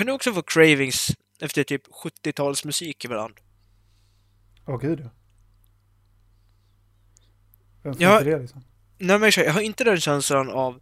[0.00, 3.34] kan du också få cravings efter typ 70-talsmusik ibland?
[4.66, 5.10] Åh gud ja.
[7.82, 8.64] Vem får Ja, inte det liksom?
[8.98, 10.80] Nej men jag har inte den känslan av...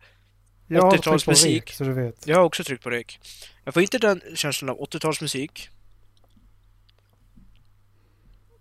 [0.67, 1.54] Jag har på 80-talsmusik.
[1.54, 2.27] rek, så du vet.
[2.27, 3.21] Jag har också tryckt på rek.
[3.65, 5.69] Jag får inte den känslan av 80-talsmusik.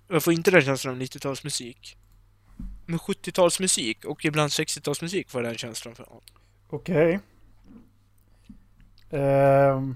[0.08, 1.96] Jag får inte den känslan av 90-talsmusik.
[2.86, 6.08] Men 70-talsmusik och ibland 60-talsmusik får jag den känslan för.
[6.70, 7.20] Okej.
[9.12, 9.96] Ehm.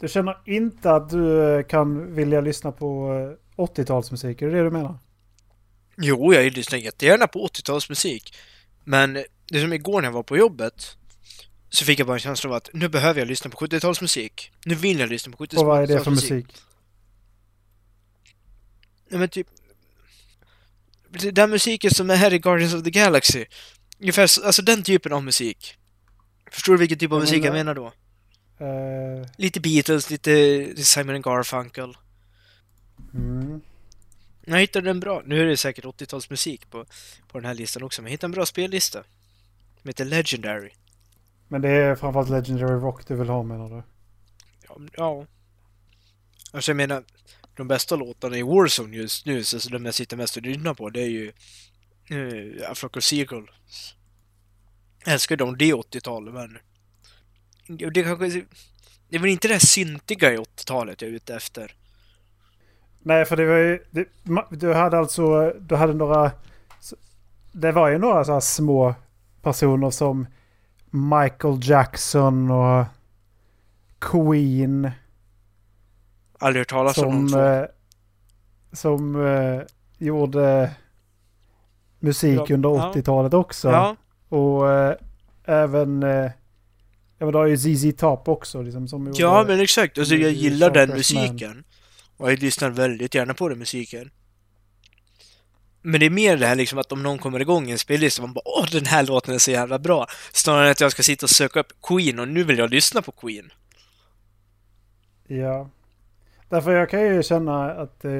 [0.00, 3.12] Du känner inte att du eh, kan vilja lyssna på
[3.56, 4.42] eh, 80-talsmusik?
[4.42, 4.98] Är det det du menar?
[5.96, 8.34] Jo, jag lyssnar jättegärna på 80-talsmusik.
[8.84, 9.12] Men
[9.48, 10.96] det som igår när jag var på jobbet
[11.68, 14.50] så fick jag bara en känsla av att nu behöver jag lyssna på 70-talsmusik.
[14.64, 15.58] Nu vill jag lyssna på 70-talsmusik.
[15.60, 16.46] Och vad är det för musik?
[19.08, 19.46] Nej men typ...
[21.32, 23.44] Den musiken som är här i Guardians of the Galaxy.
[24.00, 25.74] Ungefär, så- alltså den typen av musik.
[26.50, 27.92] Förstår du vilken typ av Ja, men musik jag det- menar då?
[28.64, 31.96] Eh, Lite Beatles, lite Simon Garfunkel.
[33.14, 33.60] mm.
[34.46, 36.84] Jag hittade en bra, nu är det säkert 80-talsmusik på,
[37.28, 39.04] på den här listan också, men jag hittade en bra spellista.
[39.80, 40.70] Som heter Legendary.
[41.48, 43.82] Men det är framförallt Legendary Rock du vill ha menar du?
[44.68, 45.26] Ja, ja.
[46.52, 47.04] Alltså jag menar,
[47.56, 50.90] de bästa låtarna i Warzone just nu, så de jag sitter mest och nynnar på,
[50.90, 51.32] det är ju
[52.10, 53.50] uh, Afroco Seagull.
[55.04, 56.58] Jag älskar dem, det är 80-talet, men...
[57.66, 58.44] Det, kanske...
[59.08, 61.72] Det är väl inte det här syntiga i 80-talet jag är ute efter.
[63.02, 63.84] Nej, för det var ju...
[63.90, 64.08] Det,
[64.50, 65.52] du hade alltså...
[65.60, 66.30] Du hade några...
[67.52, 68.94] Det var ju några så här små
[69.42, 70.26] personer som
[70.90, 72.84] Michael Jackson och
[73.98, 74.90] Queen
[76.38, 77.38] Aldrig hört talas om som, de två.
[77.38, 77.64] eh,
[78.72, 79.62] som eh,
[79.98, 80.70] gjorde
[81.98, 82.92] musik Ja, under ja.
[82.94, 83.70] 80-talet också.
[83.70, 83.96] Ja,
[84.28, 84.94] Och eh,
[85.44, 86.02] även...
[86.02, 86.30] Eh,
[87.18, 88.62] ja, men det har ju ZZ Top också.
[88.62, 89.98] Liksom, som ja men exakt.
[89.98, 91.64] Alltså jag gillar den musiken.
[92.16, 94.10] Och jag lyssnar väldigt gärna på den musiken.
[95.82, 98.22] Men det är mer det här liksom att om någon kommer igång i en spellista
[98.22, 100.06] man bara åh den här låten är så jävla bra.
[100.32, 103.02] Snarare än att jag ska sitta och söka upp Queen och nu vill jag lyssna
[103.02, 103.50] på Queen.
[105.26, 105.70] Ja.
[106.48, 108.12] Därför jag kan ju känna att eh,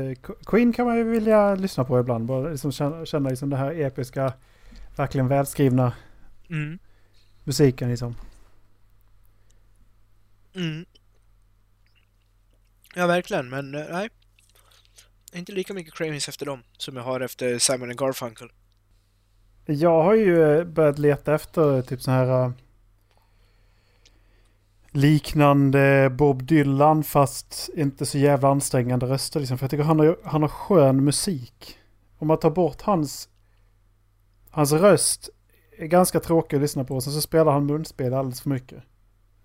[0.46, 2.24] Queen kan man ju vilja lyssna på ibland.
[2.24, 4.32] Bara liksom känna, känna liksom det här episka,
[4.96, 5.92] verkligen välskrivna
[6.50, 6.78] Mm.
[7.44, 8.14] musiken liksom.
[10.54, 10.84] Mm.
[12.94, 14.08] Ja, verkligen, men eh, nej.
[15.32, 18.52] Inte lika mycket cravings efter dem som jag har efter Simon and Garfunkel.
[19.66, 22.52] Jag har ju eh, börjat leta efter eh, typ så här
[24.90, 29.58] liknande Bob Dylan fast inte så jävla ansträngande röster liksom.
[29.58, 31.78] För jag tycker han har, han har skön musik.
[32.18, 33.28] Om man tar bort hans,
[34.50, 35.30] hans röst
[35.78, 37.00] är ganska tråkig att lyssna på.
[37.00, 38.82] Sen så spelar han munspel alldeles för mycket.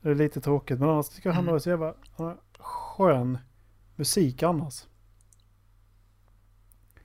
[0.01, 1.51] Det är lite tråkigt men annars tycker jag han Mm.
[1.51, 3.37] har så jävla har skön
[3.95, 4.83] musik annars.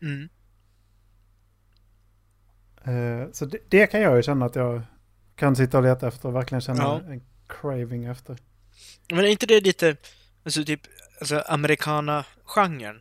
[0.03, 0.29] Mm.
[2.85, 4.83] Eh, Så det, det kan jag ju känna att jag
[5.37, 7.01] kan sitta och leta efter och verkligen känna Ja.
[7.09, 8.37] en craving efter.
[9.09, 9.97] Men är inte det lite,
[10.45, 10.81] alltså typ,
[11.21, 13.01] alltså americana-genren?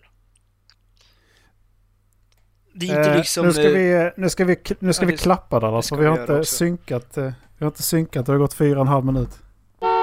[2.76, 3.46] Det är inte Eh, liksom...
[3.46, 5.96] nu ska eh, vi, nu ska vi, nu ska ja, vi klappa där alltså.
[5.96, 6.56] Vi har vi göra inte också.
[6.56, 7.18] synkat.
[7.18, 8.26] eh, Vi har inte synkat.
[8.26, 9.40] Det har gått fyra och en halv minut.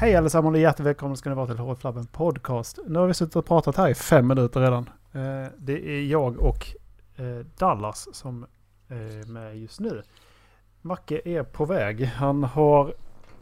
[0.00, 2.78] Hej allesammans och hjärtligt välkomna ska ni vara till Hårdflabben Podcast.
[2.86, 4.90] Nu har vi suttit och pratat här i fem minuter redan.
[5.12, 6.66] Eh, Det är jag och
[7.16, 8.46] eh, Dallas som
[8.88, 10.02] är med just nu.
[10.80, 12.04] Macke är på väg.
[12.04, 12.94] Han har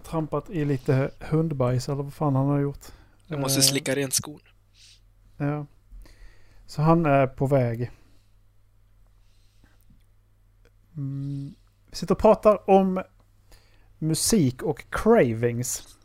[0.03, 2.87] trampat i lite hundbajs eller vad fan han har gjort.
[3.27, 4.41] Jag måste Eh, slicka rent skon.
[5.37, 5.67] Ja.
[6.67, 7.91] Så han är på väg.
[10.97, 11.55] Mm.
[11.91, 13.03] Vi sitter och pratar om
[13.99, 15.98] musik och cravings.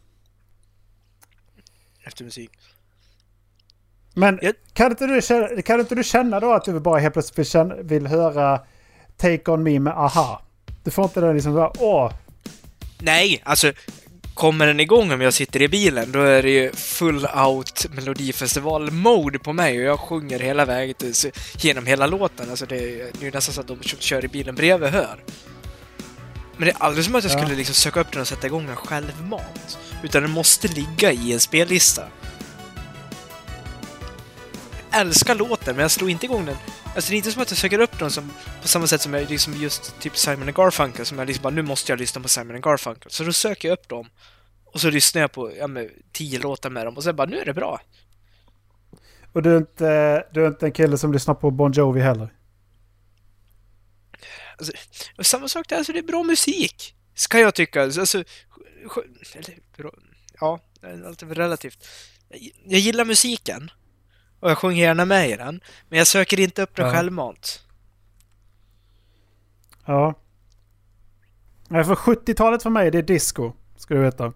[2.04, 2.52] Efter musik.
[4.14, 7.14] Men Jag- kan, inte du känna, kan inte du känna då att du bara helt
[7.14, 8.62] plötsligt vill, känna, vill höra
[9.18, 10.42] Take On Me med AHA?
[10.84, 12.14] Du får inte den liksom bara åh,
[13.00, 13.74] Nej, alltså
[14.34, 19.40] kommer den igång om jag sitter i bilen, då är det ju full out melodifestival-mode
[19.40, 21.14] på mig och jag sjunger hela vägen till,
[21.58, 22.50] genom hela låten.
[22.50, 25.24] Alltså det är ju nästan så att de som kör i bilen bredvid hör.
[26.64, 27.38] Men det är aldrig som att jag Ja.
[27.38, 29.78] skulle liksom söka upp den och sätta igång den självmant.
[30.04, 32.08] Utan den måste ligga i en spellista.
[34.92, 36.56] Jag älskar låten, men jag slår inte igång den.
[36.96, 38.32] Alltså det är inte som att jag söker upp den som,
[38.62, 41.62] på samma sätt som jag liksom just typ Simon Garfunkel, som jag liksom bara, nu
[41.62, 43.12] måste jag lyssna på Simon Garfunkel.
[43.12, 44.10] Så då söker jag upp dem.
[44.66, 47.38] Och så lyssnar jag på, ja men, tio låtar med dem och sen bara, nu
[47.38, 47.82] är det bra.
[49.34, 52.34] Och du är, inte, du är inte en kille som lyssnar på Bon Jovi heller?
[55.18, 56.96] Och samma sak där, alltså det är bra musik.
[57.16, 57.84] Ska jag tycka.
[57.84, 58.02] Alltså,
[59.36, 59.92] eller, bra,
[60.40, 60.60] ja,
[61.06, 61.88] allt är relativt.
[62.66, 63.72] Jag, gillar musiken.
[64.40, 65.62] Och jag sjunger gärna med i den.
[65.90, 66.94] Men jag söker inte upp den Ja.
[66.94, 67.64] självmant.
[69.86, 70.14] Ja.
[71.68, 74.34] Nej, för 70-talet för mig det är disco, ska du veta.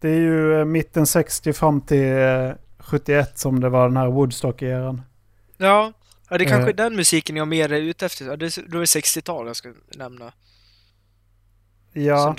[0.00, 4.06] Det är ju eh, mitten 60 fram till eh, 71 som det var den här
[4.06, 5.02] Woodstock-eran.
[5.56, 5.92] Ja,
[6.28, 6.68] ja det är kanske Eh.
[6.68, 8.24] är den musiken jag mer är ute efter.
[8.24, 10.32] Ja, det är, då är det 60-tal jag ska nämna.
[11.92, 12.34] Ja, om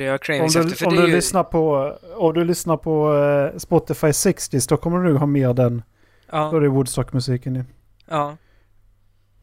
[0.45, 0.63] efter.
[0.63, 4.77] du, För om, du ju, lyssnar på, om du lyssnar på eh, Spotify 60s då
[4.77, 5.83] kommer du ha mer den.
[6.31, 7.63] Då är ja, det Woodstock-musiken i.
[8.05, 8.37] ja.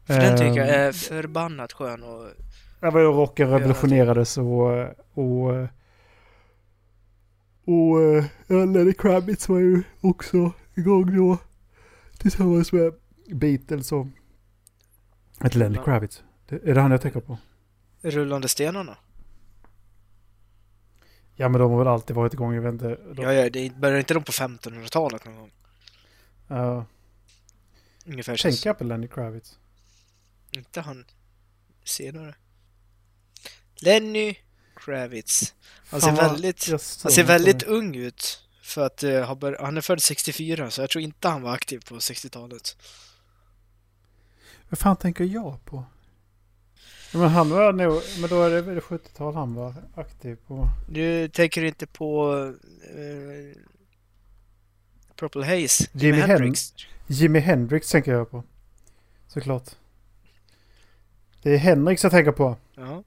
[0.07, 2.25] För den tycker jag är förbannat skön och...
[2.79, 4.71] Det var ju rocken revolutionerades och...
[5.13, 5.67] Och...
[7.65, 8.01] Och...
[8.01, 11.37] eh, ja, Lenny Kravitz var ju också igång då.
[12.17, 12.93] Tillsammans med
[13.33, 14.07] Beatles och...
[15.43, 15.77] Inte Lenny.
[15.85, 16.23] Kravitz.
[16.49, 17.37] Det, är det han jag tänker på?
[18.01, 18.97] Rullande stenarna.
[21.35, 22.87] Ja men de har väl alltid varit igång, jag vet inte.
[23.13, 25.51] De, Ja, ja, det började inte de på 1500-talet någon gång?
[26.47, 26.85] Ja,
[28.05, 28.41] Ungefär så.
[28.49, 29.57] tänker jag på Lenny Kravitz.
[30.51, 31.05] Inte han
[31.83, 32.35] senare.
[33.75, 34.35] Lenny
[34.75, 35.53] Kravitz.
[35.89, 36.69] Han ser vad- väldigt,
[37.03, 38.43] han ser väldigt ung ut.
[38.61, 38.97] För att
[39.39, 42.77] bör- han är född 64, så jag tror inte han var aktiv på 60-talet.
[44.69, 44.71] Det.
[44.71, 45.85] Vad fan tänker jag på?
[47.13, 48.01] Ja, men han var nog...
[48.19, 50.69] Men då är det väl 70-tal han var aktiv på.
[50.89, 52.33] Du tänker inte på
[52.83, 53.61] eh,
[55.15, 55.89] Purple Haze?
[55.91, 56.73] Jimi Hendrix.
[57.07, 58.43] Jimi Hendrix tänker jag på.
[59.27, 59.69] Såklart.
[61.41, 62.57] Det är Hendrix jag tänker på.
[62.75, 63.03] Ja.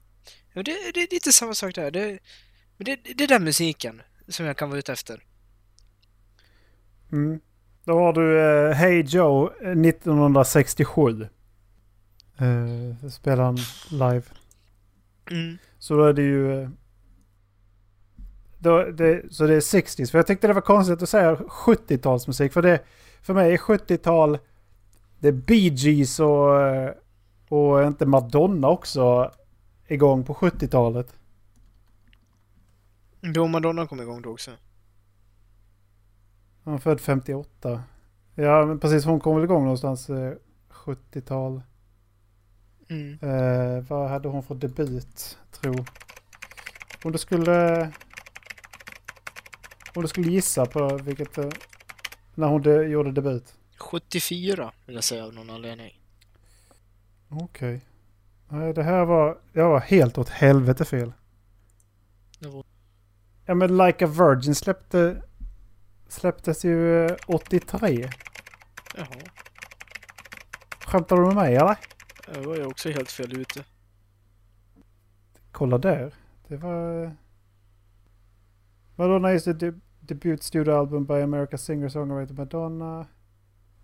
[0.53, 1.91] ja det, det är lite samma sak där.
[1.91, 2.19] Det,
[2.77, 5.23] men det, det är den musiken som jag kan vara ute efter.
[7.11, 7.39] Mm.
[7.83, 11.27] Då har du eh, Hey Joe eh, 1967.
[12.41, 13.57] Eh, han
[13.91, 14.23] live.
[15.31, 15.57] Mm.
[15.79, 16.61] Så då är det ju...
[16.61, 16.69] Eh,
[18.57, 20.11] då, det, så det är 60s.
[20.11, 22.49] För jag tyckte det var konstigt att säga 70-talsmusik.
[22.49, 22.79] För, det,
[23.21, 24.37] för mig är 70-tal...
[25.19, 26.93] Det är Bee Gees och, eh,
[27.49, 29.31] och inte Madonna också
[29.87, 31.13] igång på 70-talet.
[33.33, 34.51] Då Madonna kom igång då också.
[36.63, 37.83] Är född 58.
[38.35, 39.05] Ja, men precis.
[39.05, 40.33] Hon kom väl igång någonstans eh,
[40.69, 41.61] 70-tal.
[42.91, 43.17] Mm.
[43.21, 45.75] Eh, vad hade hon för debut, tro?
[47.03, 47.81] Om du skulle...
[49.95, 51.37] Om du skulle gissa på vilket...
[51.37, 51.49] eh,
[52.35, 53.53] När hon de, gjorde debut.
[53.77, 55.99] 74 vill jag säga av någon anledning.
[57.29, 57.81] Okej.
[58.49, 59.37] Nej, det här var...
[59.53, 61.13] Jag var helt åt helvete fel.
[62.39, 62.63] Det var-
[63.45, 65.21] Ja, men Like a Virgin släppte...
[66.07, 68.09] Släpptes ju eh, 83.
[68.95, 69.07] Jaha,
[70.85, 71.77] Skämtar du med mig eller?
[72.33, 73.63] Jag var ju också helt fel ute.
[75.51, 76.13] Kolla där.
[76.47, 77.03] Det var...
[77.03, 77.11] eh,
[78.95, 83.07] Madonna is the de debut studio album by American singer-songwriter Madonna.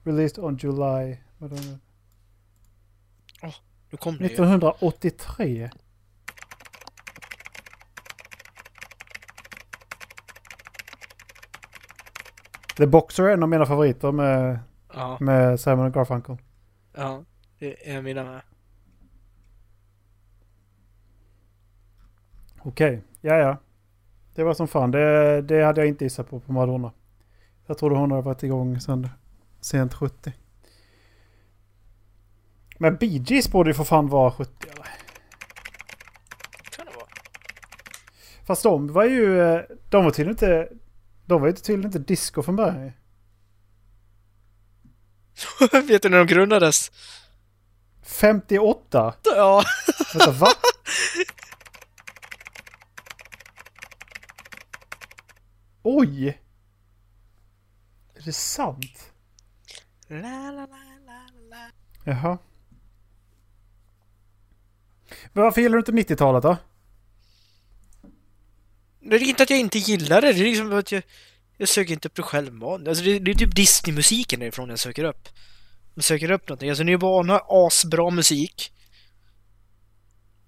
[0.03, 1.17] Released on July.
[1.37, 1.79] Madonna.
[3.89, 4.25] Nu kom det ju.
[4.25, 5.69] 1983.
[12.77, 14.59] The Boxer är en av mina favoriter med,
[14.93, 16.37] Ja, med Simon Garfunkel.
[16.97, 17.23] ja.
[17.59, 18.41] Det är mina med.
[22.59, 23.57] Okej, ja ja.
[24.35, 24.91] Det var som fan.
[24.91, 26.91] Det, det hade jag inte gissat på på Madonna.
[27.65, 29.09] Jag trodde hon hade varit igång sedan
[29.61, 30.33] sent 70.
[32.77, 34.87] Men Bee Gees borde ju för fan vara 70 eller?
[36.71, 37.07] Kan det vara.
[38.45, 39.35] Fast de var ju...
[39.89, 40.69] De var tydligen inte...
[41.25, 42.91] De var ju tydligen inte disco från början.
[45.87, 46.91] Vet du när de grundades?
[48.07, 49.13] 58?
[49.23, 49.63] Ja.
[50.13, 50.47] Vänta, va?
[55.83, 56.27] Oj!
[58.15, 59.11] Är det sant?
[60.07, 61.71] La, la, la, la, la.
[62.03, 62.37] Jaha.
[65.33, 66.57] Men varför gillar du inte 90-talet då?
[68.99, 71.03] Det är inte att jag inte gillar det, det är liksom att jag,
[71.57, 72.87] jag söker inte det självmant.
[72.87, 75.29] Alltså det, det är typ Disney-musiken därifrån jag söker upp.
[75.99, 76.69] Söker upp någonting.
[76.69, 78.71] Alltså Nirvana, asbra musik.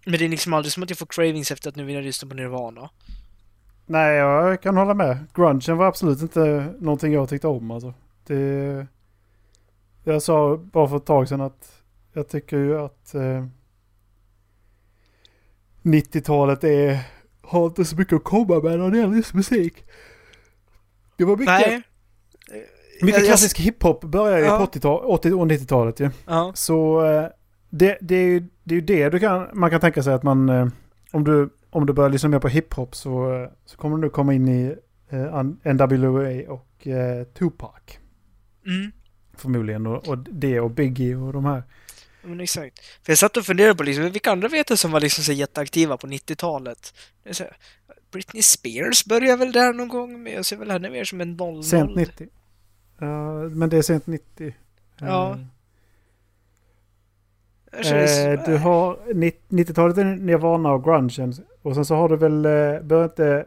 [0.05, 2.03] Men det är liksom aldrig som att jag får cravings efter att nu vill jag
[2.03, 2.89] lyssna på Nirvana.
[3.85, 5.25] Nej, jag kan hålla med.
[5.33, 7.93] Grungen var absolut inte någonting jag tyckte om alltså.
[8.27, 8.87] Det...
[10.03, 11.81] Jag sa bara för ett tag sedan att
[12.13, 13.45] jag tycker ju att eh,
[15.81, 16.99] 90-talet är,
[17.41, 19.85] har inte så mycket att komma med när det gäller musik.
[21.17, 21.81] Det var mycket, Nej.
[23.01, 24.57] Mycket Jag- jag- klassisk hiphop började ju Ja.
[24.57, 26.09] på 80-tal, 80 och 90-talet ju.
[26.27, 26.51] Ja.
[26.55, 27.27] Så eh,
[27.69, 30.23] det, det, är ju, det är ju det du kan, man kan tänka sig att
[30.23, 30.67] man, eh,
[31.11, 34.33] om du, om du börjar lyssna mer på hiphop så, eh, så kommer du komma
[34.33, 34.75] in i
[35.63, 36.87] NWA och
[37.39, 37.71] Tupac.
[38.65, 38.91] Mm.
[39.37, 39.87] Förmodligen.
[39.87, 41.63] Och, och det och Biggie och de här.
[42.23, 42.79] Men exakt.
[43.03, 45.31] För jag satt och funderade på liksom, vilka andra vet jag som var liksom så
[45.31, 46.93] jätteaktiva på 90-talet?
[47.23, 47.57] Det är så här,
[48.11, 51.33] Britney Spears började väl där någon gång, men jag ser väl henne mer som en
[51.37, 51.63] 00.
[51.63, 52.27] Sent 90.
[52.99, 54.53] Ja, men det är sent 90.
[54.99, 55.37] Ja.
[57.71, 58.97] Eh, du har
[59.49, 61.33] 90-talet är Nirvana och grungen.
[61.61, 63.45] Och sen så har du väl, eh, börjar inte,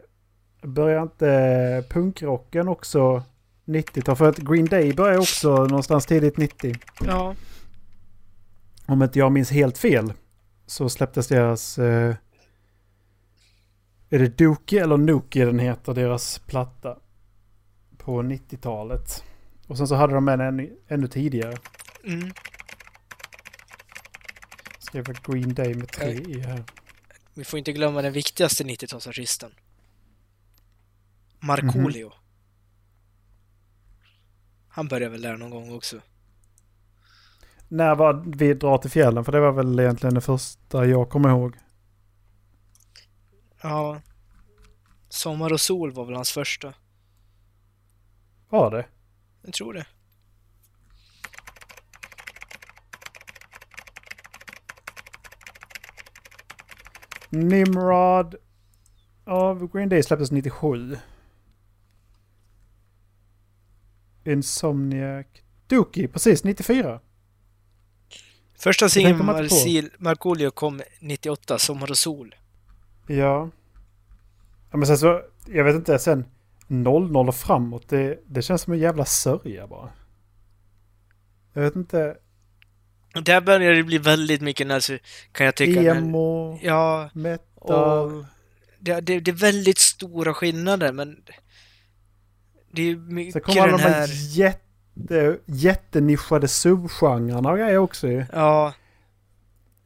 [0.61, 3.23] börjar inte punkrocken också
[3.65, 4.15] 90-tal?
[4.15, 6.75] För att Green Day börjar också någonstans tidigt 90.
[7.05, 7.35] Ja.
[8.85, 10.13] Om inte jag minns helt fel
[10.65, 11.79] så släpptes deras...
[11.79, 12.15] Eh,
[14.09, 16.97] är det Dookie eller Nookie den heter, deras platta?
[17.97, 19.23] På 90-talet.
[19.73, 21.57] Och sen så hade de en ännu, ännu tidigare.
[22.03, 22.33] Mm.
[24.79, 26.63] Skrev Green Day med tre i här.
[27.33, 29.51] Vi får inte glömma den viktigaste 90-talsartisten.
[31.39, 32.11] Markoolio.
[34.67, 36.01] Han började väl där någon gång också.
[37.67, 39.25] När var vi drar till fjällen?
[39.25, 41.57] För det var väl egentligen det första jag kommer ihåg.
[43.61, 44.01] Ja.
[45.09, 46.73] Sommar och sol var väl hans första.
[48.49, 48.85] Var det?
[49.43, 49.85] Jag tror det.
[57.29, 58.35] Nimrod
[59.25, 60.97] av Green Day släpptes 97.
[64.25, 65.25] Insomniac.
[65.67, 66.99] Dookie, precis 94.
[68.59, 69.21] Första singeln.
[69.21, 72.35] Marsil- Markoolio kom 98, Sommar och sol.
[73.07, 73.15] Ja.
[74.71, 74.77] ja.
[74.77, 76.25] Men sen så, jag vet inte, sen
[76.73, 79.89] 00 och framåt, det, det känns som en jävla sörja bara.
[81.53, 82.15] Jag vet inte,
[83.23, 84.97] där börjar det bli väldigt mycket när, så
[85.31, 85.81] kan jag tycka.
[85.81, 88.25] emo, Ja, metal.
[88.79, 91.17] det, det, det är väldigt stora skillnader men
[92.71, 98.25] det är mycket Sen kommer alla de här jätte, jättenischade subgenrerna och grejer också ju.
[98.33, 98.73] Ja.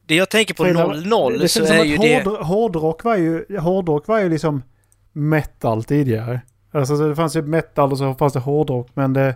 [0.05, 2.23] Det jag tänker på Skillnad- 00 det så är ju att det...
[2.23, 4.63] hård, hårdrock var ju, hårdrock var ju liksom
[5.11, 6.41] metal tidigare.
[6.71, 9.35] Alltså så det fanns ju metal och så fanns det hårdrock men det,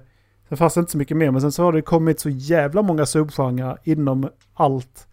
[0.50, 1.31] det fanns inte så mycket mer.
[1.31, 5.07] Men sen så har det kommit så jävla många subgenrer inom allt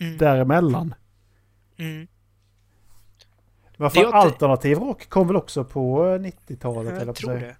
[0.00, 0.94] Mm, däremellan.
[1.78, 2.06] mm.
[3.76, 6.92] Varför Det jag- alternativ rock kom väl också på eh, 90-talet?
[6.92, 7.56] eller Jag på tror det.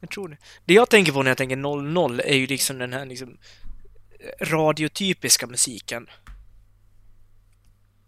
[0.00, 0.36] Jag tror det.
[0.64, 3.36] Det jag tänker på när jag tänker 00 är ju liksom den här liksom
[4.40, 6.06] radiotypiska musiken.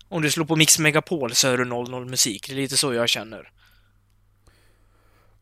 [0.09, 2.47] Om du slår på Mix Megapol så hör du 00 musik.
[2.49, 3.51] Det är lite så jag känner.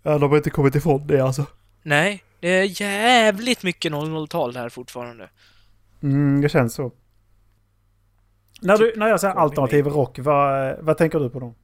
[0.07, 1.47] Ja, de har inte kommit ifrån det alltså.
[1.83, 5.31] Nej, det är jävligt mycket 00-tal här fortfarande.
[6.03, 6.93] Mm, det känns så.
[8.63, 11.55] När, du, när jag säger alternativ rock, vad, vad tänker du på då?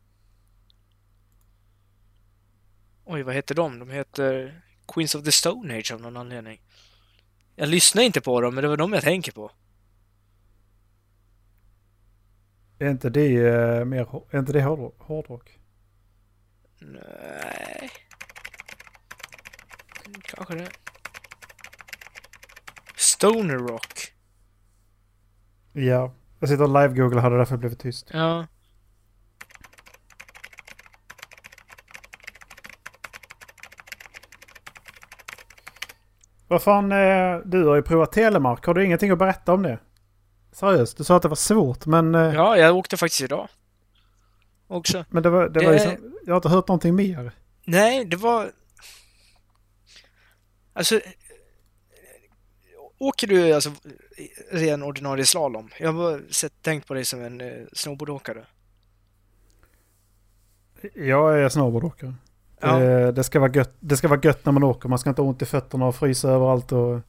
[3.05, 3.79] Oj, vad heter de?
[3.79, 4.63] De heter
[4.95, 6.61] Queens of the Stone Age av någon anledning.
[7.57, 9.51] Jag lyssnar inte på dem, men det var de jag tänker på.
[12.79, 14.97] Är inte det eh, mer är inte det hårdrock?
[14.99, 15.59] hårdrock?
[16.81, 17.91] Nej.
[20.23, 20.69] Kanske det.
[22.97, 24.13] Stoner Rock.
[25.73, 26.13] Ja.
[26.41, 28.11] Jag sitter och live-googlar, hade därför blivit tyst.
[28.13, 28.47] Ja.
[36.49, 38.67] Vad fan, eh, du har ju provat Telemark.
[38.67, 39.79] Har du ingenting att berätta om det?
[40.53, 43.49] Seriöst, du sa att det var svårt men, eh, Ja, jag åkte faktiskt idag.
[44.69, 45.05] Också.
[45.09, 47.33] men det var, det Det- var ju som, jag har inte hört någonting mer.
[47.65, 48.51] Nej, det var...
[50.73, 51.01] Alltså...
[52.99, 53.71] Åker du alltså
[54.51, 55.69] ren ordinarie slalom?
[55.79, 58.47] Jag har sett, tänkt på dig som en eh, snowboardåkare.
[60.95, 62.15] Jag är snowboardåkare.
[62.61, 62.83] Ja.
[62.83, 64.89] Eh, det, ska vara gött, det ska vara gött när man åker.
[64.89, 66.73] Man ska inte ha ont i fötterna och frysa överallt.
[66.73, 67.01] Och,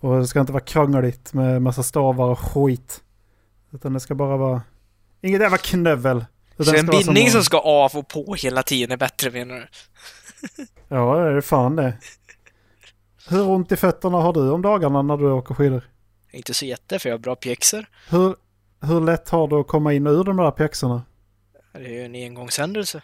[0.00, 3.02] och det ska inte vara krångligt med massa stavar och skit.
[3.72, 4.62] Utan det ska bara vara...
[5.20, 6.24] Inget jävla knövel.
[6.56, 9.54] Så det en bindning att- som ska av och på hela tiden är bättre menar
[9.54, 9.66] du?
[10.88, 11.98] Ja, det är fan det.
[13.28, 15.90] Hur ont i fötterna har du om dagarna när du åker skidor?
[16.30, 17.86] Inte så jätte, för jag har bra pjäxor.
[18.10, 18.36] Hur,
[18.80, 21.02] hur lätt har du att komma in och ur de där pjäxorna?
[21.72, 23.02] Det är ju en engångshändelse.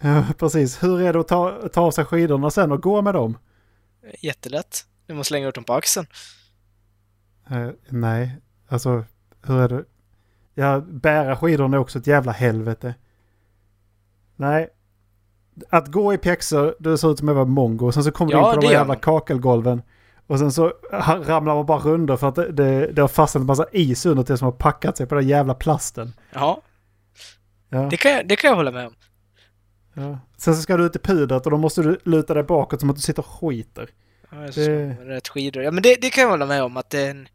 [0.00, 0.82] Ja, precis.
[0.82, 3.38] Hur är det att ta, ta av sig skidorna sen och gå med dem?
[4.18, 4.86] Jättelätt.
[5.06, 6.06] Du måste slänga ut dem på axeln.
[7.50, 8.36] Eh, nej,
[8.68, 9.04] alltså
[9.42, 9.84] hur är det?
[10.54, 12.94] Ja, bära skidorna är också ett jävla helvete.
[14.36, 14.68] Nej.
[15.70, 17.92] Att gå i pjäxor, det ser ut som att vara mongo.
[17.92, 19.82] Sen så kommer Ja, du in på de här jävla kakelgolven.
[20.26, 20.72] Och sen så
[21.26, 24.22] ramlar man bara runder för att det, det, det har fastnat en massa is under
[24.22, 26.12] till som har packat sig på den jävla plasten.
[26.34, 26.62] Ja,
[27.70, 28.94] Ja, det kan, jag, det kan jag hålla med om.
[29.94, 30.18] ja.
[30.36, 32.90] Sen så ska du ut i pudret och då måste du luta dig bakåt som
[32.90, 33.88] att du sitter och skiter.
[34.30, 34.88] Ja, jag det...
[35.00, 35.62] rätt skidor.
[35.62, 37.28] Ja, men det, det kan jag hålla med om att det är en...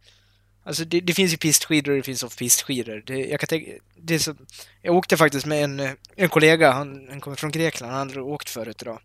[0.65, 3.11] Alltså det, det finns ju pistskidor och det finns off-pistskidor.
[3.11, 3.71] Jag kan tänka...
[3.95, 4.35] Det är så,
[4.81, 8.49] jag åkte faktiskt med en, en kollega, han, han kommer från Grekland, han hade åkt
[8.49, 8.99] förut idag.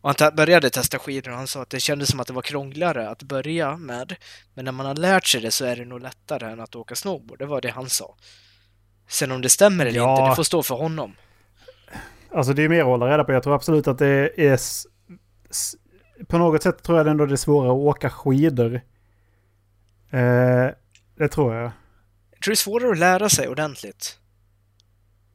[0.00, 2.32] Och han ta, började testa skidor och han sa att det kändes som att det
[2.32, 4.16] var krångligare att börja med.
[4.54, 6.94] Men när man har lärt sig det så är det nog lättare än att åka
[6.94, 7.38] snowboard.
[7.38, 8.16] Det var det han sa.
[9.08, 10.12] Sen om det stämmer eller Ja.
[10.12, 11.14] inte, det får stå för honom.
[12.32, 13.32] Alltså det är mer att hålla reda på.
[13.32, 14.58] Jag tror absolut att det är...
[16.26, 18.80] På något sätt tror jag ändå det är svårare att åka skidor.
[20.10, 20.68] Eh,
[21.16, 21.70] det tror jag.
[22.30, 24.18] Jag tror det är svårare att lära sig ordentligt.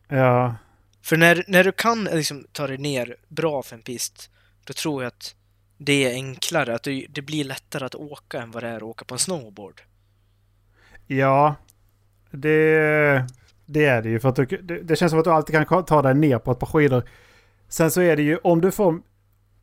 [0.08, 0.56] Ja,
[1.02, 4.30] För när, när du kan liksom ta dig ner bra för en pist,
[4.66, 5.36] då tror jag att
[5.78, 8.84] det är enklare, att du, det blir lättare att åka än vad det är att
[8.84, 9.82] åka på en snowboard.
[11.08, 11.56] ja
[12.32, 13.26] det,
[13.66, 14.20] det är det ju.
[14.20, 16.52] För att du, det, det känns som att du alltid kan ta dig ner på
[16.52, 17.04] ett par skidor.
[17.68, 19.02] Sen så är det ju, om du får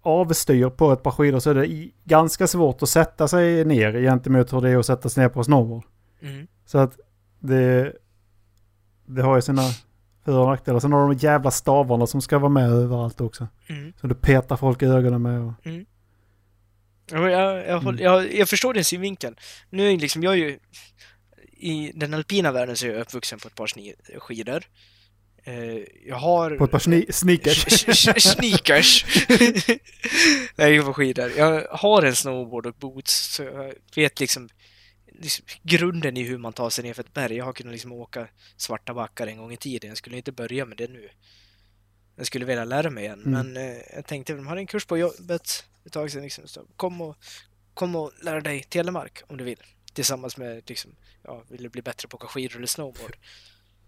[0.03, 4.53] avstyr på ett par skidor så är det ganska svårt att sätta sig ner gentemot
[4.53, 5.83] hur det är att sätta sig ner på snowboard.
[6.23, 6.47] Mm.
[6.67, 6.99] Så att
[7.39, 7.93] det,
[9.07, 9.63] det har ju sina
[10.25, 10.81] för och nackdelar.
[10.81, 13.49] Sen har de de jävla stavarna som ska vara med överallt också.
[13.69, 13.93] Mm.
[14.01, 15.41] Så du petar folk i ögonen med.
[15.41, 15.53] Och,
[17.13, 19.37] Ja, Jag, jag, håller- jag, jag förstår din synvinkel.
[19.71, 20.59] Nu är liksom, jag är ju...
[21.63, 23.71] I den alpina världen så är jag uppvuxen på ett par
[24.21, 24.65] skidor.
[25.45, 26.57] Eh, jag har...
[26.57, 28.23] på ett par sni- sneakers.
[28.23, 29.05] Sneakers!
[30.57, 31.33] Nej, jag på skidor.
[31.37, 34.49] Jag har en snowboard och boots, så jag vet liksom,
[35.13, 37.37] liksom grunden i hur man tar sig ner för ett berg.
[37.37, 39.89] Jag har kunnat liksom åka svarta backar en gång i tiden.
[39.89, 41.09] Jag skulle inte börja med det nu.
[42.17, 43.53] Jag skulle vilja lära mig igen, Mm.
[43.53, 46.23] men eh, jag tänkte, de hade en kurs på jobbet ett tag sedan.
[46.23, 47.17] Liksom, så kom, och,
[47.75, 49.63] kom och lära dig telemark om du vill.
[49.93, 53.17] Tillsammans med, liksom, ja, vill du bli bättre på att åka skidor eller snowboard?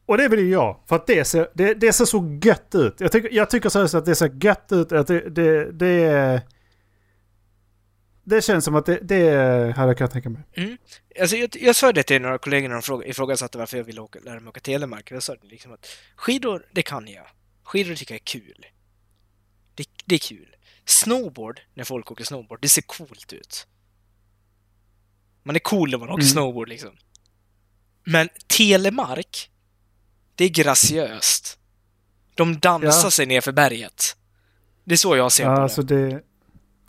[0.07, 0.81] Och det vill ju jag.
[0.88, 2.95] För att det ser, det, det ser så gött ut.
[3.01, 4.93] Jag tycker, jag tycker så att det ser gött ut.
[4.93, 6.43] Att det, det, det,
[8.25, 9.31] det känns som att det, det
[9.77, 10.43] hade jag kunnat tänka mig.
[11.21, 14.01] Alltså, jag, jag sa det till några kollegor när de fråga, ifrågasatte varför jag ville
[14.01, 15.11] åka, lära mig åka telemark.
[15.11, 15.87] Jag sa liksom att
[16.17, 17.27] skidor, det kan jag.
[17.65, 18.67] Skidor tycker jag är kul.
[19.75, 20.57] Det, det är kul.
[20.85, 23.67] Snowboard, när folk åker snowboard, det ser coolt ut.
[25.43, 26.27] Man är cool när man åker Mm.
[26.33, 26.97] snowboard liksom.
[28.05, 29.51] Men telemark,
[30.43, 31.59] det är graciöst.
[32.35, 33.11] De dansar Ja.
[33.11, 34.17] sig ner för berget.
[34.85, 36.07] Det är så jag ser Ja, på alltså det.
[36.09, 36.23] det,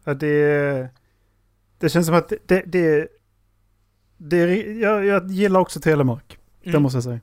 [0.03, 0.89] ja, det...
[1.79, 2.37] Det känns som att det...
[2.47, 3.07] det, det,
[4.17, 6.37] det jag, jag gillar också telemark.
[6.63, 6.81] Det Mm.
[6.83, 7.19] måste jag säga.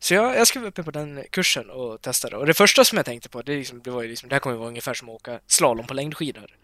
[0.00, 2.36] Så jag, jag skrev upp mig på den kursen och testade.
[2.36, 4.40] Och det första som jag tänkte på, det, liksom, det var ju liksom, det här
[4.40, 6.56] kommer ju vara ungefär som att åka slalom på längdskidor.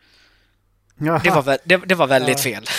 [0.98, 1.20] Jaha.
[1.24, 2.60] Det var, det, det var väldigt Ja.
[2.60, 2.64] fel.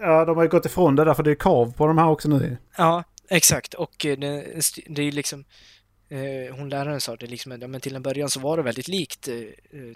[0.00, 2.06] Ja, de har ju gått ifrån det där för det är kav på de här
[2.08, 2.56] också nu.
[2.76, 3.74] Ja, exakt.
[3.74, 5.44] Och eh, det, det är liksom...
[6.08, 8.88] Eh, hon läraren sa det liksom, ja, men till en början så var det väldigt
[8.88, 9.34] likt eh,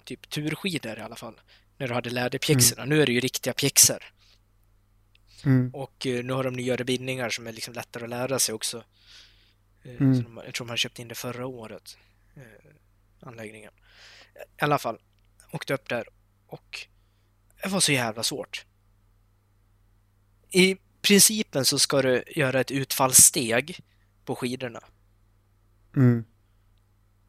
[0.03, 1.41] typ turskidor i alla fall.
[1.77, 2.85] När du hade läderpjäxorna.
[2.85, 4.03] Nu är det ju riktiga pjäxor.
[5.45, 5.75] Mm.
[5.75, 8.83] Och nu har de nyare bindningar som är liksom lättare att lära sig också.
[9.83, 10.15] Mm.
[10.15, 11.97] så de, jag tror de har köpt in det förra året.
[13.19, 13.71] Anläggningen.
[14.35, 14.99] I alla fall,
[15.51, 16.07] åkte upp där
[16.47, 16.87] och
[17.63, 18.65] det var så jävla svårt.
[20.51, 23.79] I principen så ska du göra ett utfallssteg
[24.25, 24.79] på skidorna.
[25.95, 26.25] Mm.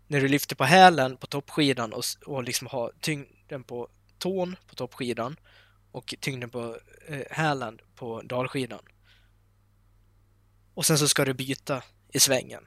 [0.07, 4.75] När du lyfter på hälen på toppskidan och, och liksom har tyngden på tån på
[4.75, 5.37] toppskidan
[5.93, 6.77] och tyngden på
[7.09, 8.81] eh, hälen på dalskidan.
[10.75, 12.65] Och sen så ska du byta i svängen.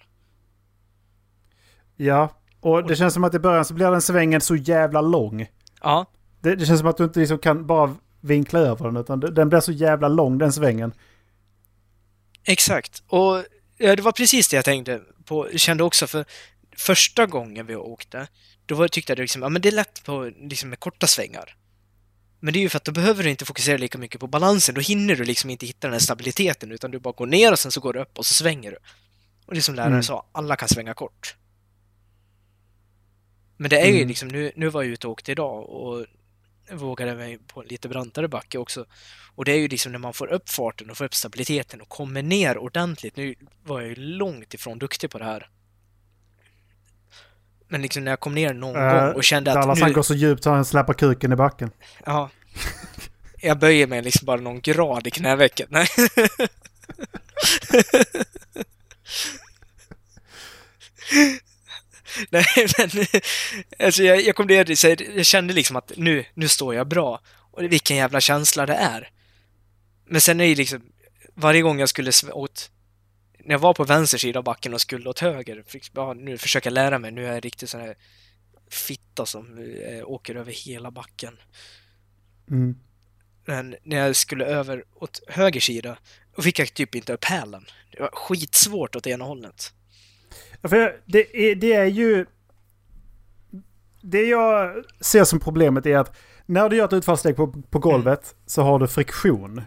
[1.95, 5.47] Ja, och det känns som att i början så blir den svängen så jävla lång.
[5.81, 6.05] Ja,
[6.41, 9.49] Det, det känns som att du inte liksom kan bara vinkla över den utan den
[9.49, 10.93] blir så jävla lång den svängen.
[12.45, 13.03] exakt.
[13.07, 13.43] Och
[13.77, 16.25] ja, det var precis det jag tänkte på, kände också för
[16.77, 18.27] första gången vi åkte,
[18.65, 21.55] då var, tyckte jag liksom, ja men det är lätt på, liksom med korta svängar.
[22.39, 24.75] Men det är ju för att då behöver du inte fokusera lika mycket på balansen,
[24.75, 27.59] då hinner du liksom inte hitta den här stabiliteten utan du bara går ner och
[27.59, 28.77] sen så går du upp och så svänger du.
[29.45, 30.03] Och det är som läraren Mm.
[30.03, 31.35] sa, alla kan svänga kort.
[33.57, 34.07] Men det är ju Mm.
[34.07, 36.05] liksom, nu, nu var jag ute och åkte idag och
[36.71, 38.85] vågade mig på en lite brantare backe också.
[39.35, 41.89] Och det är ju liksom när man får upp farten och får upp stabiliteten och
[41.89, 43.17] kommer ner ordentligt.
[43.17, 45.49] Nu var jag ju långt ifrån duktig på det här.
[47.67, 49.93] Men liksom när jag kom ner någon Eh, gång och kände att Dallas nu, han
[49.93, 51.71] går så djupt så han släpper kuken i backen.
[52.05, 52.29] Ja.
[53.41, 55.67] Jag böjer mig liksom bara någon grad i knävecket.
[55.71, 55.87] Nej.
[62.29, 62.45] Nej,
[62.77, 63.05] men
[63.79, 66.87] alltså jag, jag kom ner dit så jag, kände liksom att nu, nu står jag
[66.87, 67.21] bra.
[67.51, 69.09] Och vilken jävla känsla det är.
[70.05, 70.81] Men sen är det liksom,
[71.33, 72.71] varje gång jag skulle åt,
[73.39, 76.37] när jag var på vänster sida av backen och skulle åt höger, fick, ja, nu
[76.37, 77.95] försöker jag lära mig, nu är jag riktigt sån här
[78.69, 81.37] fitta som eh, åker över hela backen.
[82.49, 82.75] Mm.
[83.45, 85.97] Men när jag skulle över åt höger sida,
[86.35, 87.65] då fick jag typ inte upp hälen.
[87.91, 89.73] Det var skitsvårt åt ena hållet.
[90.67, 92.25] För det, är, det är ju...
[94.01, 98.35] Det jag ser som problemet är att när du gör ett utfallssteg på, på golvet
[98.45, 99.61] så har du friktion.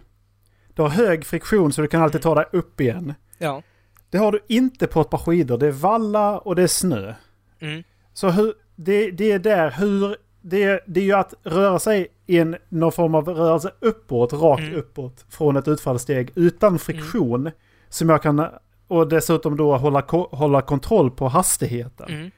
[0.74, 3.14] Du har hög friktion så du kan alltid ta dig upp igen.
[3.38, 3.62] Ja.
[4.11, 5.59] Det har du inte på ett par skidor.
[5.59, 7.14] Det är valla och det är snö.
[7.61, 7.82] Mm.
[8.12, 10.16] Så hur, det, det är där hur...
[10.40, 14.62] Det, det är ju att röra sig i en, någon form av rörelse uppåt, rakt
[14.62, 14.74] Mm.
[14.74, 17.50] uppåt från ett utfallssteg utan friktion.
[17.88, 18.48] Som jag kan...
[18.88, 22.09] Och dessutom då hålla, hålla kontroll på hastigheten.
[22.09, 22.31] Mm.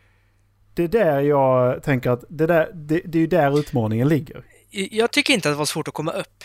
[0.75, 4.45] Det är där jag tänker att det, där, det, det är ju där utmaningen ligger.
[4.71, 6.45] Jag tycker inte att det var svårt att komma upp.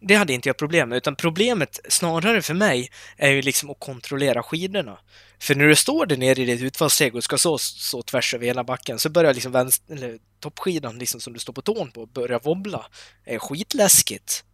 [0.00, 3.80] Det hade inte jag problem med, utan problemet snarare för mig är ju liksom att
[3.80, 4.98] kontrollera skidorna.
[5.38, 8.46] För när du står där nere i ditt utfallssteg och ska så, så tvärs över
[8.46, 12.06] hela backen så börjar liksom vänster, eller toppskidan liksom som du står på tån på
[12.06, 12.86] börja wobbla.
[13.24, 14.44] Det är skitläskigt.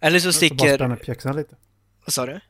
[0.00, 0.76] Eller så Du får bara sticker...
[0.76, 1.56] spänna pjäxan lite.
[2.04, 2.40] Vad sa du?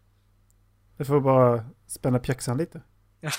[0.96, 2.82] Du får bara spänna pjäxan lite.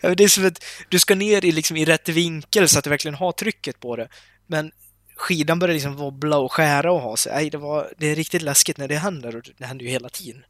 [0.00, 2.90] Det är som att du ska ner i, liksom, i rätt vinkel så att du
[2.90, 4.08] verkligen har trycket på det.
[4.46, 4.72] Men
[5.16, 7.32] skidan börjar liksom wobbla och skära och ha sig.
[7.32, 10.08] Nej, det, var, det är riktigt läskigt när det händer och det händer ju hela
[10.08, 10.44] tiden.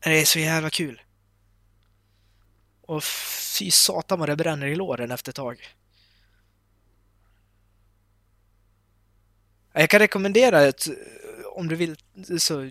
[0.00, 1.02] Det är så jävla kul.
[2.82, 3.04] Och
[3.58, 5.74] fy satan vad det bränner i låren efter ett tag.
[9.72, 10.88] Jag kan rekommendera att
[11.58, 11.96] om du vill
[12.38, 12.70] så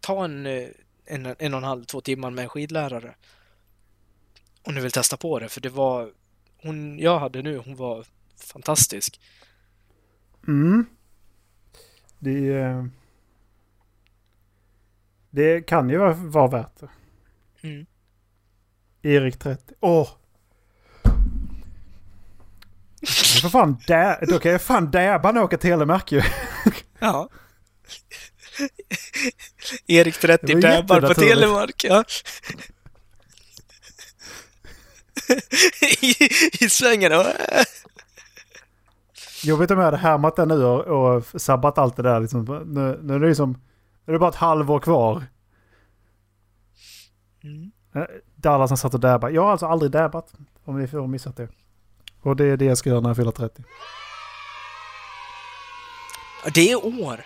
[0.00, 0.68] ta en, eh,
[1.04, 3.14] en, en och en halv, två timmar med en skidlärare.
[4.62, 6.10] Om du vill testa på det, för det var
[6.62, 8.04] hon jag hade nu, hon var
[8.36, 9.20] fantastisk.
[10.48, 10.86] Mm.
[12.18, 12.84] Det, eh,
[15.30, 16.88] det kan ju vara- vara värt det.
[17.68, 17.86] Mm.
[19.02, 19.74] Erik 30.
[19.80, 20.08] Åh!
[23.42, 23.76] Jag fan
[24.28, 26.22] Då kan jag fan dabban åka telemark ju.
[26.98, 27.28] Ja.
[29.86, 31.14] Erik 30 Det var dabbar på.
[31.14, 32.04] Telemark, ja.
[36.00, 36.14] I,
[36.64, 37.12] I svängen.
[39.42, 42.20] Jobbigt om jag hade härmat den nu och, och sabbat allt det där.
[42.20, 42.44] Liksom.
[42.66, 43.52] Nu, nu är det liksom...
[44.04, 45.24] Nu är det bara ett halvår kvar.
[47.44, 47.70] Mm.
[47.94, 48.02] Eh,
[48.36, 49.34] Dallas han satt och dabbade.
[49.34, 50.34] Jag har alltså aldrig dabbat.
[50.64, 51.48] Om ni får missat det.
[52.20, 53.62] Och det är det jag ska göra när jag fyller 30.
[56.44, 57.24] Ja, Det är år.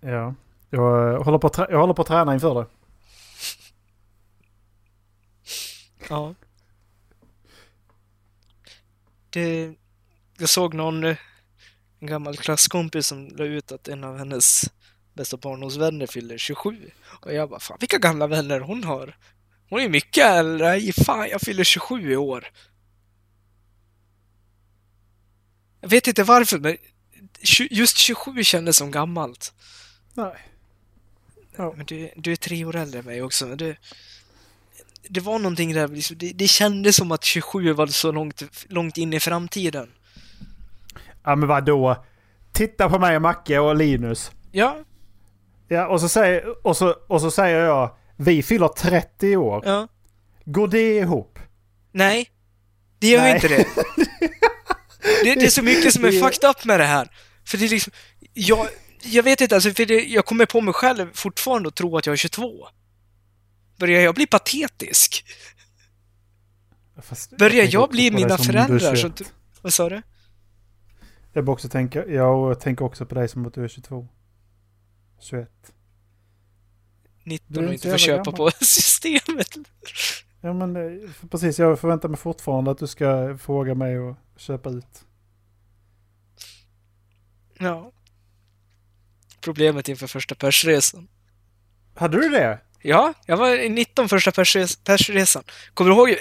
[0.00, 0.34] Ja.
[0.70, 2.66] Jag, håller på att jag håller på att träna inför det.
[6.08, 6.34] Ja.
[9.30, 9.74] Det,
[10.38, 11.16] jag såg någon, eh,
[12.00, 14.62] en gammal klasskompis som la ut att en av hennes
[15.14, 16.90] bästa barndomsvänner fyller 27.
[17.22, 19.16] Och jag bara, fan vilka gamla vänner hon har.
[19.68, 20.68] Hon är mycket äldre.
[20.68, 22.46] Nej, Fan, jag fyller 27 i år.
[25.80, 26.76] Jag vet inte varför, men
[27.70, 29.52] just 27 kändes som gammalt.
[30.14, 30.32] Nej.
[31.56, 31.74] Ja.
[31.76, 33.46] Men du, du är tre år äldre än mig också.
[33.46, 33.76] Du,
[35.08, 38.96] det var någonting där, liksom, det, det kändes som att 27 var så långt, långt
[38.98, 39.90] in i framtiden.
[41.24, 42.04] Ja men vadå?
[42.52, 44.30] Titta på mig och Macke och Linus.
[44.52, 44.84] Ja,
[45.68, 49.62] Ja och så säger, och så, och så säger jag vi fyller 30 år.
[49.64, 49.88] ja.
[50.44, 51.38] Går det ihop?
[51.92, 52.30] Nej,
[52.98, 53.34] det gör Nej.
[53.34, 53.56] inte det.
[55.24, 55.34] det.
[55.34, 57.08] Det är så mycket som är fucked up med det här.
[57.44, 57.92] För det är liksom,
[58.34, 58.68] jag,
[59.02, 62.06] jag vet inte, alltså, för det, jag kommer på mig själv fortfarande att tro att
[62.06, 62.68] jag är 22.
[63.78, 65.24] Börjar jag bli patetisk?
[67.02, 68.94] Fast Börjar jag också bli mina föräldrar?
[68.94, 69.32] Så, 21.
[69.62, 70.02] vad sa du?
[71.32, 74.08] Jag också tänka, jag tänker också på dig som att du är 22.
[75.20, 75.50] 21.
[77.24, 78.36] 19 Du är och inte får köpa gammal.
[78.36, 79.48] på systemet.
[80.40, 84.70] Ja men eh, precis, jag förväntar mig fortfarande att du ska fråga mig att köpa
[84.70, 85.04] ut.
[87.58, 87.92] Ja.
[89.40, 91.08] Problemet inför första persresan.
[91.94, 92.58] Hade du det?
[92.82, 95.42] Ja, jag var i 19 första persres- persresan.
[95.74, 96.16] Kommer du ihåg eh,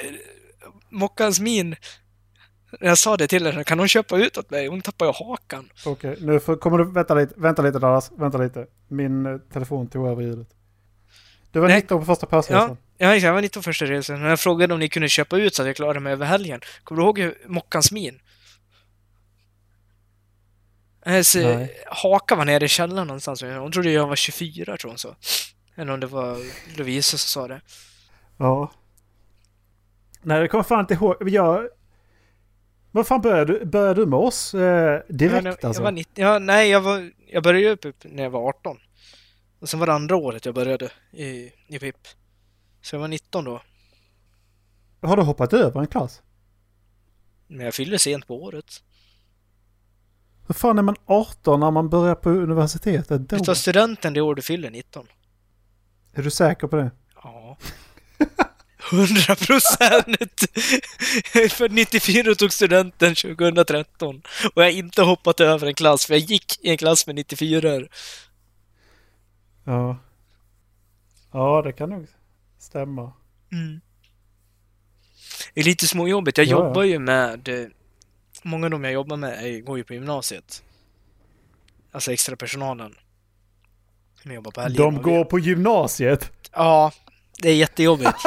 [0.89, 1.75] Mockans min
[2.79, 4.67] Jag sa det till henne, kan hon köpa ut åt mig?
[4.67, 5.69] Hon tappar ju hakan.
[5.86, 6.91] Okej, nu får, kommer du...
[6.91, 8.12] Vänta lite, vänta lite Dallas.
[8.17, 8.67] Vänta lite.
[8.88, 10.47] Min eh, telefon tog över ljudet.
[11.51, 11.75] Du var Nej.
[11.82, 12.77] 19 på första passresan.
[12.97, 14.21] Ja, jag var 19 första resan.
[14.21, 16.62] Jag frågade om ni kunde köpa ut så att jag klarade mig över helgen.
[16.84, 18.19] Kommer du ihåg Mockans min?
[21.02, 21.84] Hennes eh, Nej.
[21.88, 23.42] haka var nere i källaren någonstans.
[23.42, 25.16] Hon trodde jag var 24, tror hon så.
[25.76, 26.38] Eller om det var
[26.78, 27.62] Lovisa som sa det.
[28.38, 28.72] Ja.
[30.22, 31.30] Nej, det kommer fan inte ihåg.
[31.30, 31.70] Jag...
[32.92, 35.82] Vad fan började du, började du med oss eh, direkt jag, alltså?
[35.82, 38.78] Jag var 90, ja, nej, jag, var, jag började ju upp när jag var 18.
[39.60, 42.08] Och sen var det andra året jag började i, i PIP.
[42.82, 43.62] Så jag var 19 då.
[45.02, 46.22] Har du hoppat över en klass?
[47.48, 48.84] Men jag fyllde sent på året.
[50.50, 53.30] Hur fan är man 18 när man börjar på universitetet?
[53.30, 53.38] Då?
[53.38, 55.08] Du tar studenten det år du fyller 19.
[56.14, 56.92] Är du säker på det?
[57.24, 57.58] Ja.
[58.92, 60.42] 100 procent!
[61.52, 64.22] För 94 och tog studenten 2013.
[64.56, 67.16] Och jag har inte hoppat över en klass, för jag gick i en klass med
[67.16, 67.80] 94
[69.66, 69.98] Ja.
[71.32, 72.08] Ja, det kan nog
[72.60, 73.14] stämma.
[73.52, 73.82] mm.
[75.54, 76.38] Det är lite småjobbigt.
[76.38, 76.68] Jag Ja, ja.
[76.68, 77.50] jobbar ju med...
[78.43, 80.63] Många av dem jag jobbar med är, går ju på gymnasiet.
[81.91, 82.95] Alltså extra personalen.
[84.21, 84.67] Som jobbar på.
[84.69, 86.32] De går på gymnasiet.
[86.52, 86.91] Ja,
[87.41, 88.13] det är jättejobbigt.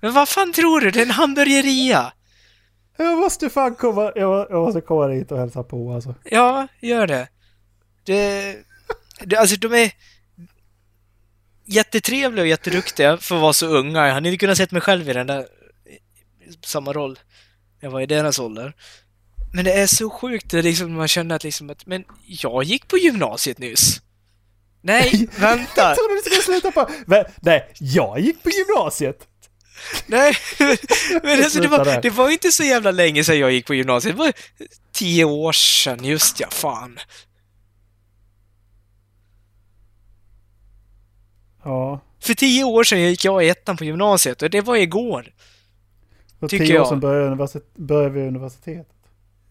[0.00, 0.90] Men vad fan tror du?
[0.90, 2.12] Det är en hamburgeria!
[2.96, 6.14] Jag måste fan komma, jag, jag måste komma dit och hälsa på alltså.
[6.24, 7.28] Ja, gör det.
[8.04, 8.56] Det,
[9.20, 9.92] det alltså de är
[11.64, 14.06] jättetrevliga och jätteduktiga för att vara så unga.
[14.06, 15.46] Jag hade inte kunnat sett mig själv i den där
[16.64, 17.18] samma roll.
[17.80, 18.74] Jag var i deras ålder.
[19.52, 22.88] Men det är så sjukt, det liksom, man känner att liksom att, men jag gick
[22.88, 24.00] på gymnasiet nyss.
[24.80, 25.66] Nej, vänta!
[25.76, 26.90] Jag trodde du skulle sluta på...
[27.06, 29.26] Men, nej, jag gick på gymnasiet.
[30.06, 30.34] Nej,
[31.22, 34.16] men alltså, det, var, det var inte så jävla länge sedan jag gick på gymnasiet.
[34.16, 34.32] Det var
[34.92, 36.98] tio år sedan, just ja, fan.
[41.64, 42.00] Ja.
[42.20, 45.32] För tio år sedan gick jag i ettan på gymnasiet och det var igår.
[46.40, 48.96] För Tycker tio år sedan började, universitet, började vi universitetet.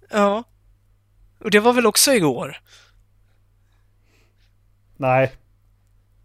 [0.09, 0.43] Ja.
[1.39, 2.57] Och det var väl också igår?
[4.97, 5.33] Nej.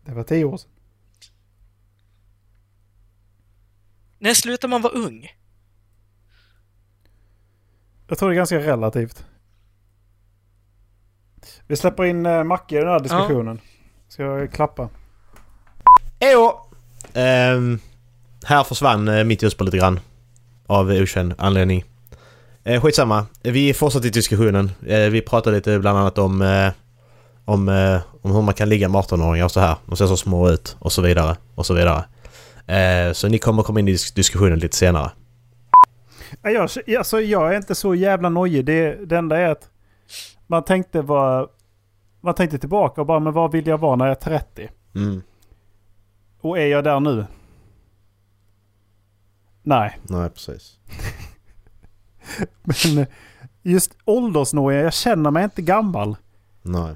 [0.05, 0.71] Det var tio år sedan.
[4.19, 5.29] När slutar man vara ung?
[8.09, 9.27] Jag tror det är ganska relativt.
[11.67, 13.61] Vi släpper in uh, Macke i den här diskussionen.
[14.09, 14.89] Ska jag klappa?
[16.19, 16.61] Ejo!
[17.15, 17.79] Ehm,
[18.45, 20.01] här försvann eh, mitt ljus på lite grann.
[20.73, 21.85] Av okänd anledning.
[22.65, 23.27] Eh, skitsamma.
[23.43, 24.71] Vi fortsätter i diskussionen.
[24.87, 26.43] Eh, vi pratade lite bland annat om...
[26.43, 26.73] Eh,
[27.45, 29.77] om, eh, om hur man kan ligga med 18-åringar och så här.
[29.87, 31.37] De ser så små ut och så vidare.
[31.55, 32.05] Och så vidare.
[32.67, 35.11] Eh, så ni kommer komma in i dis- diskussionen lite senare.
[36.43, 38.65] Ja, Jag, alltså, jag är inte så jävla nojig.
[38.65, 39.69] Det, det enda är att
[40.47, 41.47] man tänkte vara...
[42.21, 44.69] Man tänkte tillbaka och bara, men vad vill jag vara när jag är 30?
[44.95, 45.23] Mm.
[46.41, 47.27] Och är jag där nu?
[49.63, 49.99] Nej.
[50.03, 50.79] Nej, precis.
[52.85, 53.07] Men eh,
[53.63, 56.17] just åldersnoja, jag känner mig inte gammal.
[56.63, 56.95] Nej.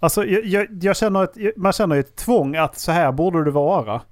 [0.00, 3.44] Alltså jag, jag, jag känner ett, man känner ju ett tvång att så här borde
[3.44, 4.02] det vara.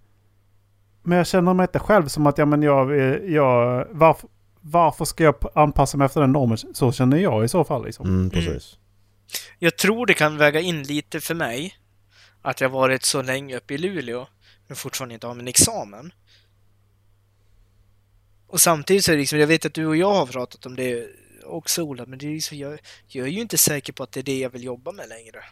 [1.03, 4.29] Men jag känner mig inte själv som att ja, men jag, eh, jag varför,
[4.61, 6.59] varför ska jag anpassa mig efter den normen?
[6.75, 7.85] Så känner jag i så fall.
[7.85, 8.07] Liksom.
[8.07, 8.79] Mm, precis.
[9.59, 11.75] Jag tror det kan väga in lite för mig
[12.43, 14.27] att jag varit så länge uppe i Luleå
[14.67, 16.13] men fortfarande inte har min examen.
[18.49, 20.77] Och samtidigt så är det liksom, jag vet att du och jag har pratat om
[20.77, 21.07] det
[21.45, 24.21] också Ola, men det är liksom, jag, jag är ju inte säker på att det
[24.21, 25.45] är det jag vill jobba med längre.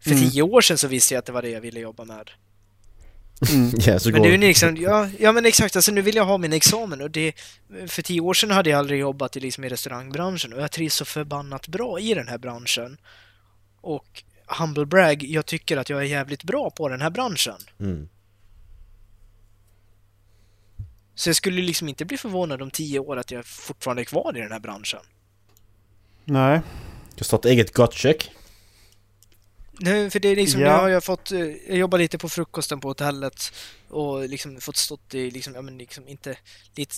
[0.00, 0.30] För Mm.
[0.30, 2.30] tio år sedan så visste jag att det var det jag ville jobba med.
[3.86, 6.16] Ja, så Men går det är ju liksom, ja, ja men exakt, alltså nu vill
[6.16, 7.32] jag ha min examen och det,
[7.86, 10.94] för tio år sedan hade jag aldrig jobbat i, liksom, i restaurangbranschen och jag trivs
[10.94, 12.96] så förbannat bra i den här branschen.
[13.80, 17.58] Och humble brag, jag tycker att jag är jävligt bra på den här branschen.
[17.80, 18.08] Mm.
[21.14, 24.36] Så jag skulle liksom inte bli förvånad om tio år att jag fortfarande är kvar
[24.36, 25.00] i den här branschen.
[26.24, 26.60] Nej.
[27.16, 28.30] Jag startar eget gottcheck.
[29.80, 30.76] Nej, för det är liksom, Ja.
[30.76, 33.52] nu har jag fått, eh, jag jobbar lite på frukosten på hotellet
[33.88, 36.36] och liksom fått stått i, liksom, ja men liksom inte,
[36.74, 36.94] lite,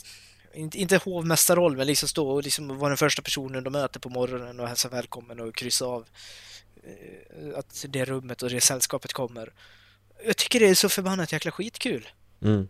[0.55, 4.09] inte, inte hovmästarroll, men liksom stå och liksom vara den första personen de möter på
[4.09, 6.07] morgonen och hälsa välkommen och kryssa av
[6.85, 9.53] eh, att det rummet och det sällskapet kommer.
[10.27, 12.09] Jag tycker det är så förbannat jäkla skitkul.
[12.43, 12.69] Mm.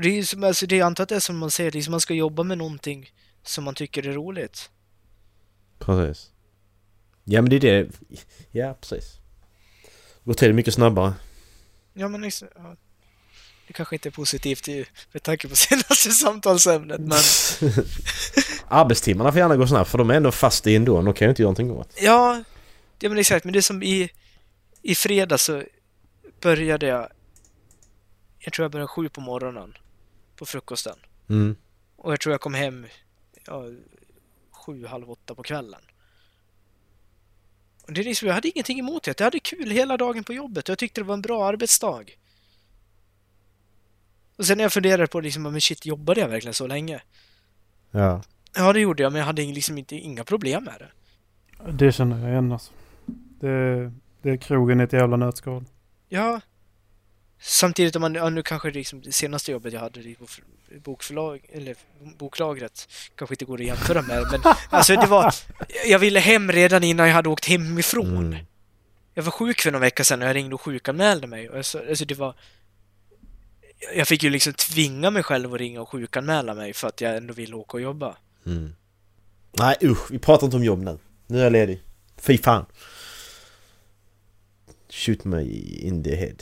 [0.00, 1.72] Och det är ju som, alltså det är antar att det är som man säger,
[1.72, 3.10] liksom man ska jobba med någonting
[3.42, 4.70] som man tycker är roligt.
[5.78, 6.30] Precis.
[7.24, 7.90] Ja men det är det.
[8.50, 9.18] Ja precis.
[10.24, 11.12] Går till mycket snabbare.
[11.92, 12.76] Ja men liksom, ja.
[13.66, 17.18] Det kanske inte är positivt i, med tanke på senaste samtalsämnet, men
[18.68, 21.02] Arbetstimmarna får gärna gå snabbt för de är ändå fast i ändå.
[21.02, 21.96] De kan ju inte göra någonting åt.
[22.00, 22.44] ja,
[22.98, 23.44] ja men exakt.
[23.44, 24.10] Men det är som i,
[24.82, 25.62] i fredag så
[26.40, 27.08] började jag,
[28.38, 29.74] jag tror jag började sju på morgonen
[30.40, 30.98] på frukosten.
[31.28, 31.56] Mm.
[31.96, 32.86] Och jag tror jag kom hem
[33.46, 33.64] ja,
[34.50, 35.80] sju, halv åtta på kvällen.
[37.86, 39.20] Och det är liksom, jag hade ingenting emot det.
[39.20, 42.04] Jag hade kul hela dagen på jobbet och jag tyckte det var en bra arbetsdag.
[44.36, 47.02] Och sen när jag funderade på liksom, men shit, jobbade jag verkligen så länge?
[47.90, 48.22] Ja.
[48.54, 50.90] Ja, det gjorde jag, men jag hade liksom inte, inga problem med det.
[51.72, 52.72] Det känner jag igen alltså.
[53.40, 55.64] Det, det är krogen i ett jävla nötskal.
[56.08, 56.40] Ja.
[57.42, 60.40] Samtidigt om man, ja, nu kanske liksom det senaste jobbet jag hade i bok-
[60.84, 61.76] bokförlag, eller
[62.18, 65.34] boklagret kanske inte går att jämföra med, men alltså det var,
[65.86, 68.16] jag ville hem redan innan jag hade åkt hemifrån.
[68.16, 68.44] Mm.
[69.14, 71.48] Jag var sjuk för några veckor sedan och jag ringde och sjukanmälde mig.
[71.48, 72.34] Och alltså, alltså det var...
[73.96, 77.16] Jag fick ju liksom tvinga mig själv att ringa och sjukanmäla mig för att jag
[77.16, 78.16] ändå ville åka och jobba.
[78.46, 78.74] Mm.
[79.58, 80.98] Nej usch, vi pratar inte om jobb nu.
[81.26, 81.80] Nu är jag ledig.
[82.20, 82.66] Fy fan.
[84.90, 85.42] Shoot me
[85.80, 86.36] in the head.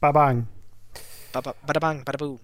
[0.00, 0.46] Babang.
[1.32, 2.38] Ba- Bada bang, bada boom.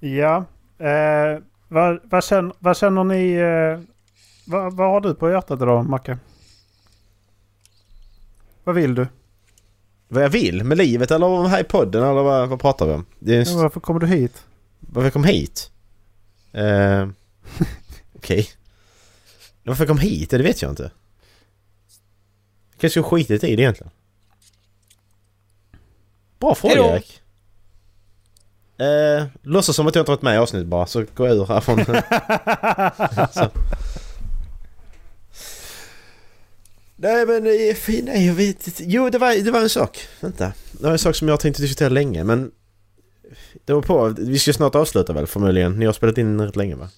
[0.00, 0.44] Ja.
[0.78, 3.32] Eh, vad, vad, känner, vad känner ni...
[3.32, 3.80] Eh,
[4.46, 6.18] vad, vad har du på hjärtat idag, Macke?
[8.64, 9.06] Vad vill du?
[10.08, 12.92] Vad jag vill med livet eller om här i podden eller vad, vad pratar vi
[12.92, 13.06] om?
[13.18, 14.44] Det är en, Ja, varför kommer du hit?
[14.80, 15.70] Varför jag kom hit?
[16.54, 17.08] Uh,
[18.16, 18.48] Okej.
[19.62, 20.30] Varför jag kom hit?
[20.30, 20.82] Det vet jag inte.
[22.70, 23.90] Jag kanske skulle skitit i det egentligen.
[26.40, 26.88] Bra fråga Hejdå.
[26.88, 27.20] Erik.
[28.80, 31.46] Uh, låtsas som att jag inte varit med i avsnittet bara så går jag ur
[31.46, 31.78] härifrån.
[37.02, 38.84] Nej men eh, nej jag vet inte.
[38.84, 39.98] Jo det var, det var en sak.
[40.20, 40.52] Vänta.
[40.72, 42.50] Det var en sak som jag tänkte diskutera länge men...
[43.64, 44.14] Det var på.
[44.18, 45.78] Vi ska snart avsluta väl förmodligen.
[45.78, 46.88] Ni har spelat in rätt länge va?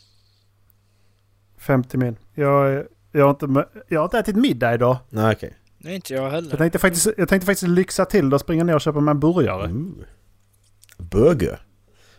[1.59, 2.17] 50 min.
[2.35, 4.97] Jag, jag, har inte, jag har inte ätit middag idag.
[5.09, 5.55] Nej okej.
[5.85, 6.57] Nej, inte jag Jag heller.
[6.57, 9.21] tänkte faktiskt, jag tänkte faktiskt lyxa till det och springa ner och köpa mig en
[9.21, 9.69] burgare.
[9.73, 10.05] Ooh.
[10.99, 11.61] Burger.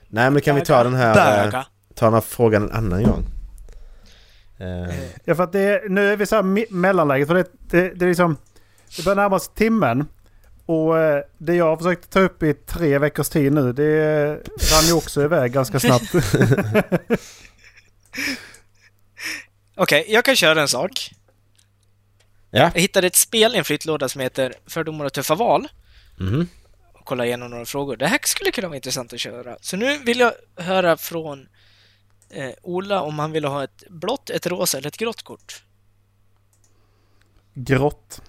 [0.07, 1.45] Nej men kan vi ta den här...
[1.45, 1.63] eh,
[1.95, 3.25] ta den här frågan en annan gång?
[4.59, 4.95] Eh,
[5.25, 7.27] Ja, för att det, nu är vi så här mellanläget.
[7.27, 8.37] För det, det, det är liksom...
[8.97, 10.05] Det börjar närma sig timmen.
[10.65, 14.29] Och eh, det jag har försökt ta upp i tre veckors tid nu, det
[14.73, 16.13] rann ju också iväg ganska snabbt.
[19.75, 21.11] Okej, jag kan köra en sak.
[22.55, 22.71] Ja.
[22.73, 25.67] Jag hittade ett spel i en flyttlåda som heter Fördomar och tuffa val.
[26.17, 26.47] mhm.
[26.93, 27.97] Och kolla igenom några frågor.
[27.97, 29.57] Det här skulle kunna vara intressant att köra.
[29.61, 31.47] Så nu vill jag höra från
[32.29, 35.63] eh, Ola om han vill ha ett blått, ett rosa eller ett grått kort.
[37.53, 38.21] Grått.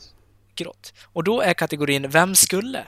[0.55, 0.93] Grått.
[1.03, 2.87] Och då är kategorin Vem skulle?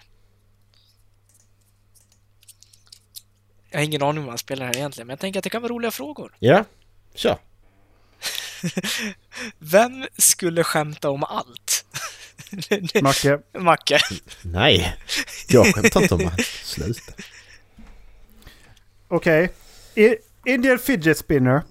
[3.71, 5.51] Jag har ingen aning om vad han spelar här egentligen, men jag tänker att det
[5.51, 6.37] kan vara roliga frågor.
[6.39, 6.65] Ja.
[7.15, 7.39] Kör.
[9.59, 11.85] Vem skulle skämta om allt?
[13.03, 13.99] Macke, Macke.
[14.43, 14.97] Nej.
[15.49, 16.43] Jag skämtar inte om det.
[16.65, 17.13] Sluta.
[19.09, 19.53] okej.
[19.95, 20.17] I-
[20.47, 21.63] Indian fidget spinner.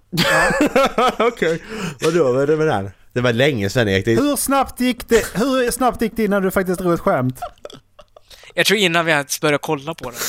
[1.28, 1.64] Okej.
[2.02, 2.34] Vadå?
[2.34, 2.90] Vad är det med den?
[3.14, 4.08] Det var länge sedan Erik.
[4.08, 7.40] Hur snabbt gick det, hur snabbt gick det innan du faktiskt drog ett skämt?
[8.54, 10.20] Jag tror innan vi ens började kolla på den.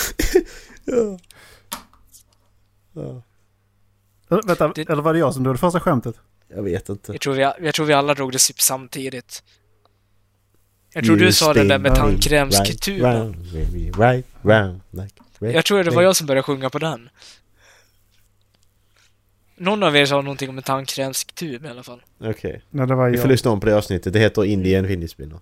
[2.97, 6.15] Äh, Vänta, Det- eller var det jag som drog det första skämtet?
[6.49, 7.13] Jag vet inte.
[7.13, 9.43] Jag tror vi, jag tror vi alla drog det typ samtidigt.
[10.93, 13.35] Jag tror du sa den där med tandkrämstuben.
[13.99, 15.15] Right, right, like
[15.57, 17.09] Jag tror det var jag som började sjunga på den.
[19.57, 22.03] Någon av er sa någonting om en tandkrämstub i alla fall.
[22.21, 22.63] Okej.
[22.71, 23.31] Nej, det var Vi får jag.
[23.31, 24.13] lyssna om på det avsnittet.
[24.13, 25.39] Det heter Indian Fidget Spinner.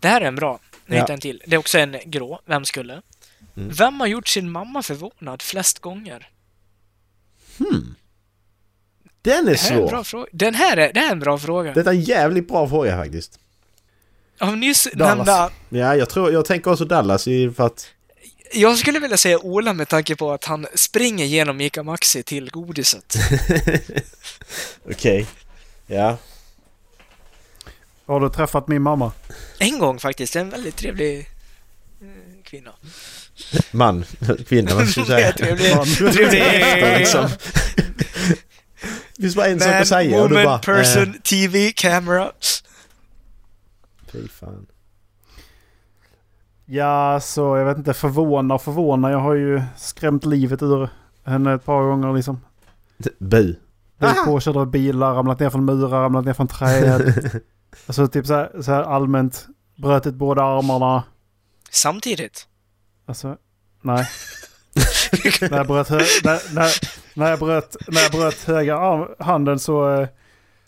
[0.00, 0.60] Det här är en bra.
[0.86, 1.00] Nu Ja.
[1.02, 1.42] hittade jag en till.
[1.46, 2.40] Det är också en grå.
[2.46, 3.02] Vem skulle?
[3.56, 3.68] Mm.
[3.70, 6.28] Vem har gjort sin mamma förvånad flest gånger?
[7.58, 7.94] Hmm.
[9.28, 10.04] Den är Det här är en bra svår.
[10.04, 10.26] fråga.
[10.32, 11.72] Den här är, det här är en bra fråga.
[11.74, 13.38] Det är en jävligt bra fråga faktiskt.
[14.40, 15.16] Av nyss Dallas.
[15.16, 15.50] nämnda...
[15.68, 17.88] Ja, jag tror, jag tänker också Dallas i för att...
[18.52, 22.50] Jag skulle vilja säga Ola med tanke på att han springer genom Ica Maxi till
[22.50, 23.14] godiset.
[24.90, 25.26] Okej.
[25.86, 26.16] Ja.
[28.06, 29.12] Har du träffat min mamma?
[29.58, 30.36] En gång faktiskt.
[30.36, 32.70] En väldigt trevlig eh, kvinna.
[33.70, 34.04] Man.
[34.48, 35.32] Kvinna, vad ska jag säga?
[35.38, 35.76] trevlig.
[35.76, 35.86] Man.
[35.86, 36.42] trevlig.
[36.98, 37.28] liksom.
[39.18, 40.58] Det finns bara en sak Man, att säga woman, bara...
[40.58, 42.32] person, Eh, TV, camera.
[44.12, 44.66] fy fan.
[46.66, 47.94] Ja, så jag vet inte.
[47.94, 49.10] Förvåna och förvåna.
[49.10, 50.88] Jag har ju skrämt livet ur
[51.24, 52.40] henne ett par gånger liksom.
[53.18, 53.56] Bu.
[53.98, 57.14] Blivit påkörd av bilar, ramlat ner från murar, ramlat ner från träd.
[57.86, 59.46] alltså typ så här, så här allmänt
[59.76, 61.02] brutit båda armarna.
[61.70, 62.46] Samtidigt.
[63.06, 63.36] Alltså,
[63.82, 64.08] nej.
[65.40, 65.90] när, jag bröt
[66.24, 66.70] när, när,
[67.18, 70.08] när, jag bröt, när jag bröt högra arm, handen så, eh,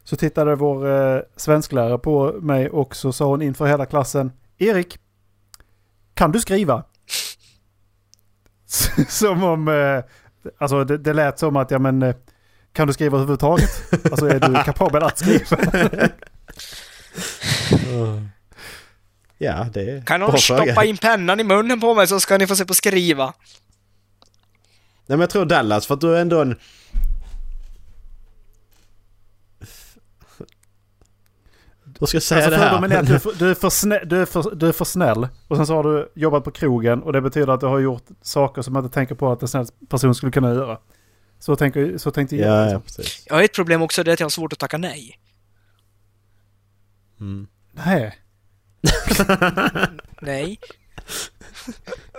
[0.04, 4.98] så tittade vår eh, svensklärare på mig och så sa hon inför hela klassen Erik,
[6.14, 6.84] kan du skriva?
[9.08, 10.04] som om, eh,
[10.58, 12.14] alltså det, det lät som att, ja men, eh,
[12.72, 13.70] kan du skriva överhuvudtaget?
[14.10, 15.56] Alltså är du kapabel att skriva?
[19.38, 22.46] Ja, det är Kan någon stoppa in pennan i munnen på mig så ska ni
[22.46, 23.34] få se på skriva.
[25.10, 26.56] Nej men jag tror Dallas för att du är ändå en...
[32.00, 32.92] Hur ska jag säga Alltså det här?
[32.92, 34.84] är att du är, för, du, är för snä, du, är för, du är för
[34.84, 35.28] snäll.
[35.48, 38.04] Och sen så har du jobbat på krogen och det betyder att du har gjort
[38.22, 40.78] saker som man inte tänker på att en snäll person skulle kunna göra.
[41.38, 42.48] Så, tänker, så tänkte jag.
[42.48, 42.74] Ja, liksom.
[42.74, 43.24] ja, precis.
[43.26, 45.20] Jag har ett problem också, det är att jag har svårt att tacka nej.
[47.20, 47.46] Mm.
[47.72, 48.18] Nej.
[50.20, 50.58] Nej.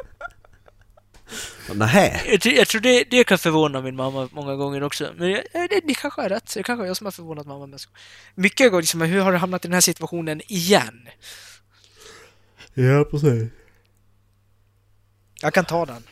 [1.75, 2.23] Nej.
[2.27, 5.13] Jag, tror- jag tror det, det kan förvåna min mamma många gånger också.
[5.17, 6.53] Men jag, det, det kanske är rätt.
[6.53, 7.89] Det kanske är jag som har förvånat mamma mest.
[8.35, 11.09] Mycket gånger liksom, hur har du hamnat i den här situationen igen?
[12.73, 13.49] Ja, precis.
[15.41, 16.03] Jag kan ta den.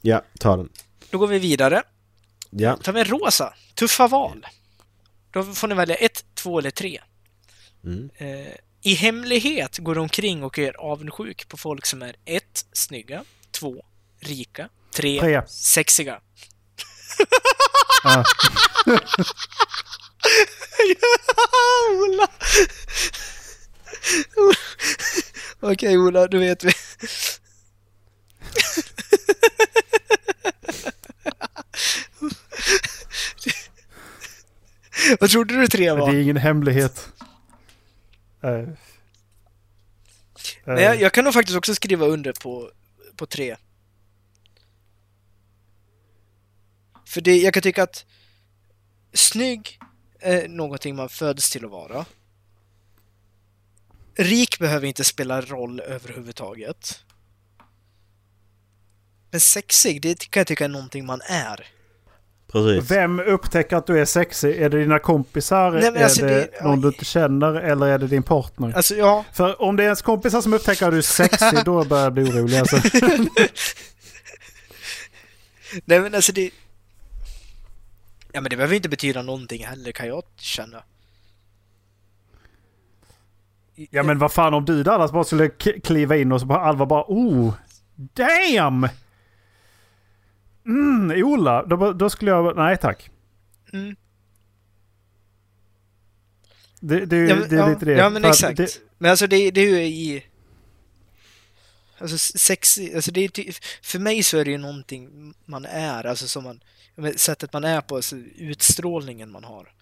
[0.00, 0.68] Ja, ta den.
[1.10, 1.82] Då går vi vidare.
[2.50, 2.76] Ja.
[2.92, 3.54] vi en rosa.
[3.74, 4.46] Tuffa val.
[5.30, 7.00] Då får ni välja ett, två eller tre.
[7.84, 8.10] Mm.
[8.16, 8.52] Eh,
[8.82, 13.84] I hemlighet går du omkring och är avundsjuk på folk som är ett, snygga, två,
[14.20, 15.42] rika, tre, Tre.
[15.48, 16.20] sexiga.
[18.04, 18.24] Ja.
[21.94, 22.28] Ola!
[25.60, 26.72] Okej Ola, då vet vi.
[35.20, 36.14] Vad trodde du tre Det var?
[36.14, 37.08] är ingen hemlighet.
[38.42, 38.50] Eh.
[40.64, 42.70] Nej, jag, jag kan nog faktiskt också skriva under på,
[43.16, 43.56] på tre.
[47.10, 48.04] För det, jag kan tycka att
[49.12, 49.78] snygg
[50.20, 52.04] är någonting man föds till att vara.
[54.16, 57.04] Rik behöver inte spela roll överhuvudtaget.
[59.30, 61.66] Men sexig, det kan jag tycka är någonting man är.
[62.52, 62.90] Precis.
[62.90, 64.62] Vem upptäcker att du är sexig?
[64.62, 65.70] Är det dina kompisar?
[65.72, 67.54] Nej, är alltså det, det- någon du inte känner?
[67.54, 68.72] Eller är det din partner?
[68.76, 69.24] Alltså, ja.
[69.32, 72.12] För om det är ens kompisar som upptäcker att du är sexig, då börjar jag
[72.12, 72.58] bli orolig.
[72.58, 72.76] Alltså.
[75.84, 76.50] Nej men alltså det...
[78.32, 80.82] Ja men det behöver inte betyda någonting heller kan jag känna.
[83.74, 85.48] Ja men vad fan om du Dallas bara skulle
[85.84, 87.54] kliva in och så bara Alva bara oh,
[87.96, 88.88] damn!
[90.66, 93.10] Mm, Ola, då, då skulle jag nej tack.
[93.72, 93.96] Mm.
[96.80, 97.92] Det, det, Ja, men- det är ja, lite det.
[97.92, 98.56] ja, men exakt.
[98.56, 100.24] Det, Men alltså det, det är ju i...
[101.98, 103.52] Alltså sexy, alltså det är ty-
[103.82, 106.60] för mig så är det ju någonting man är, alltså som man,
[107.16, 109.72] sättet man är på, alltså utstrålningen man har.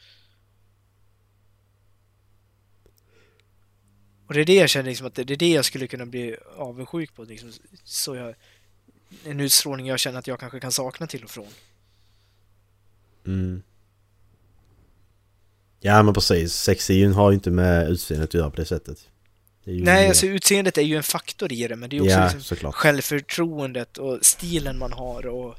[4.27, 6.37] Och det är det jag känner liksom att det är det jag skulle kunna bli
[6.57, 7.53] avundsjuk på, liksom,
[7.85, 8.35] så jag,
[9.25, 11.47] en utstrålning jag känner att jag kanske kan sakna till och från.
[13.27, 13.63] Mm.
[15.81, 16.55] Ja men precis.
[16.55, 19.09] Sexy har ju inte med utseendet att göra på det sättet.
[19.65, 22.31] Det Nej, alltså utseendet är ju en faktor i det, men det är också Ja,
[22.35, 25.57] liksom självförtroendet och stilen man har och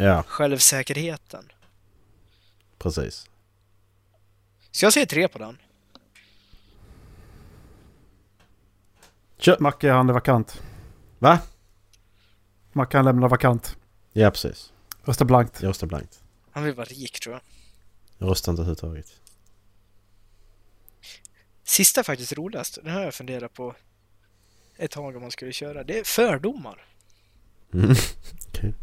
[0.00, 1.52] Ja, självsäkerheten.
[2.78, 3.28] precis.
[4.70, 5.58] Så jag säger tre på den.
[9.38, 9.58] Kör!
[9.60, 10.62] Macke han är vakant.
[11.18, 11.38] Va?
[12.72, 13.76] Macke han lämnar vakant.
[14.12, 14.72] Ja precis.
[15.04, 15.62] Rösta blankt.
[15.62, 16.22] Jag röstar blankt.
[16.50, 17.42] Han vill vara rik tror jag.
[18.18, 19.20] Jag röstar inte överhuvudtaget.
[21.64, 22.78] Sista är faktiskt roligast.
[22.84, 23.74] Den har jag funderat på
[24.76, 25.84] ett tag om man skulle köra.
[25.84, 26.84] Det är fördomar.
[27.74, 27.90] Mm.
[28.48, 28.74] Okej.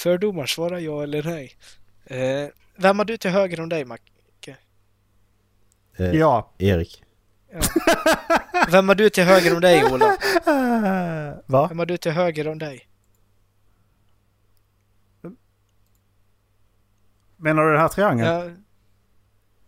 [0.00, 1.56] Fördomar, svara ja eller nej.
[2.04, 3.98] Eh, vem har du till höger om dig, Mac?
[5.96, 6.52] Eh, Ja.
[6.58, 7.02] Erik.
[8.70, 10.06] Vem har du till höger om dig, Ola?
[11.46, 11.66] Va?
[11.68, 12.88] Vem har du till höger om dig?
[17.36, 18.28] Menar du den här triangeln?
[18.28, 18.50] Ja.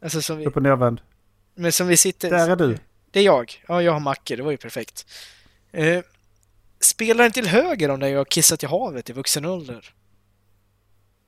[0.03, 1.01] Alltså som vi, Upp och nervänd.
[1.55, 2.31] men som vi sitter...
[2.31, 2.79] Där är du.
[3.11, 3.63] Det är jag.
[3.69, 4.37] Ja, jag har Macke.
[4.37, 5.07] Det var ju perfekt.
[5.73, 6.03] Eh,
[6.81, 9.95] spelaren till höger om dig har kissat i havet i vuxen ålder.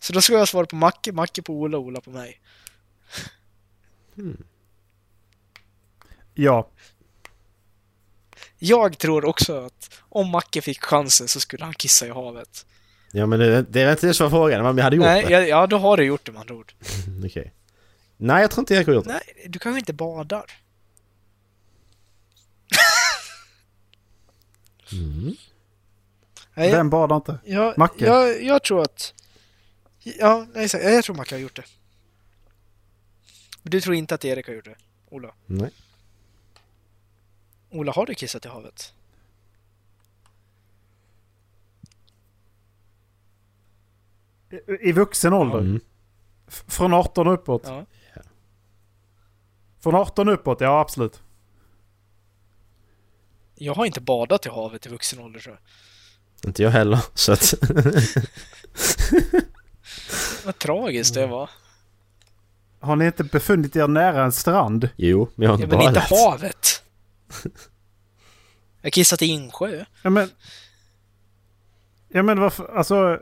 [0.05, 2.41] Så då ska jag svara på Macke, Macke på Ola, Ola på mig.
[6.35, 6.69] Ja.
[8.59, 12.67] Jag tror också att om Macke fick chansen så skulle han kissa i havet.
[13.13, 15.05] Ja men det, det är inte det som var frågan, men om jag hade gjort
[15.05, 15.31] Nej, det.
[15.31, 16.73] ja, ja, då har du gjort det med andra ord.
[17.25, 17.53] Okej.
[18.17, 19.13] Nej jag tror inte Erik har gjort det.
[19.13, 20.45] Nej, du kanske inte badar.
[24.93, 25.35] Mm.
[26.55, 27.39] Nej, Vem badar inte?
[27.45, 28.07] jag, Macke?
[28.07, 29.15] jag, jag tror att...
[30.05, 31.65] Ja, nej, jag tror Macke har gjort det.
[33.63, 34.77] Men du tror inte att Erik har gjort det?
[35.11, 35.35] Ola?
[35.47, 35.71] Nej.
[37.71, 38.93] Ola, har du kissat i havet?
[44.51, 45.59] I, i vuxen ålder?
[45.59, 45.81] Mm.
[46.47, 47.63] Från 18 uppåt?
[47.65, 47.87] Ja.
[49.81, 51.23] Från 18 uppåt, ja absolut.
[53.55, 55.63] Jag har inte badat i havet i vuxen ålder tror jag.
[56.49, 57.01] Inte jag heller.
[57.15, 57.55] Så att...
[60.45, 61.29] Vad tragiskt Mm.
[61.29, 61.51] det var.
[62.81, 64.89] Har ni inte befunnit er nära en strand?
[64.97, 66.83] jo, men jag har Ja, inte men inte havet.
[68.81, 69.85] Jag har kissat i insjö.
[70.03, 70.31] Ja men...
[72.09, 73.19] Ja men varför, alltså...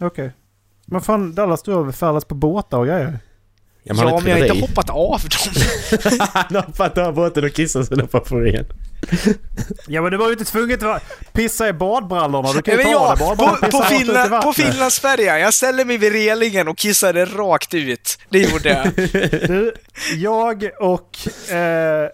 [0.00, 0.32] Okej.
[0.84, 3.10] Men fan Dallas, du har väl färdats på båtar och grejer?
[3.12, 3.18] Ja,
[3.82, 5.62] Ja, men men jag har inte hoppat av dem.
[6.32, 8.66] Han har hoppat av båten och kissat hoppar på igen.
[9.86, 12.52] Ja men du var ju inte tvungen att pissa i badbrallorna.
[12.52, 13.36] Du kan ju Men ta ja, det bara.
[13.36, 14.52] bara på, på, Finland, på.
[14.52, 18.18] Finlandsfärjan, jag ställde mig vid relingen och kissade rakt ut.
[18.28, 18.94] Det gjorde jag.
[19.48, 19.74] Du,
[20.16, 22.08] jag och eh,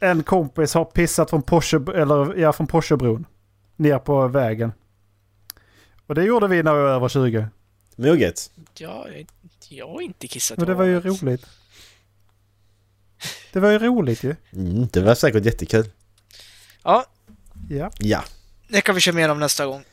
[0.00, 3.26] en kompis har pissat från Porsche, eller, ja, från Porschebron.
[3.76, 4.72] Ner på vägen.
[6.06, 7.46] Och det gjorde vi när vi var över 20.
[7.96, 8.50] Moget.
[8.78, 9.06] Ja,
[9.68, 11.46] jag, har inte kissat Men det var ju roligt.
[13.52, 14.36] Det var ju roligt ju.
[14.52, 15.90] Mm, det var säkert jättekul.
[16.84, 17.04] Ja,
[17.68, 17.90] Ja.
[17.98, 18.24] Ja.
[18.68, 19.84] det kan vi köra mer om nästa gång.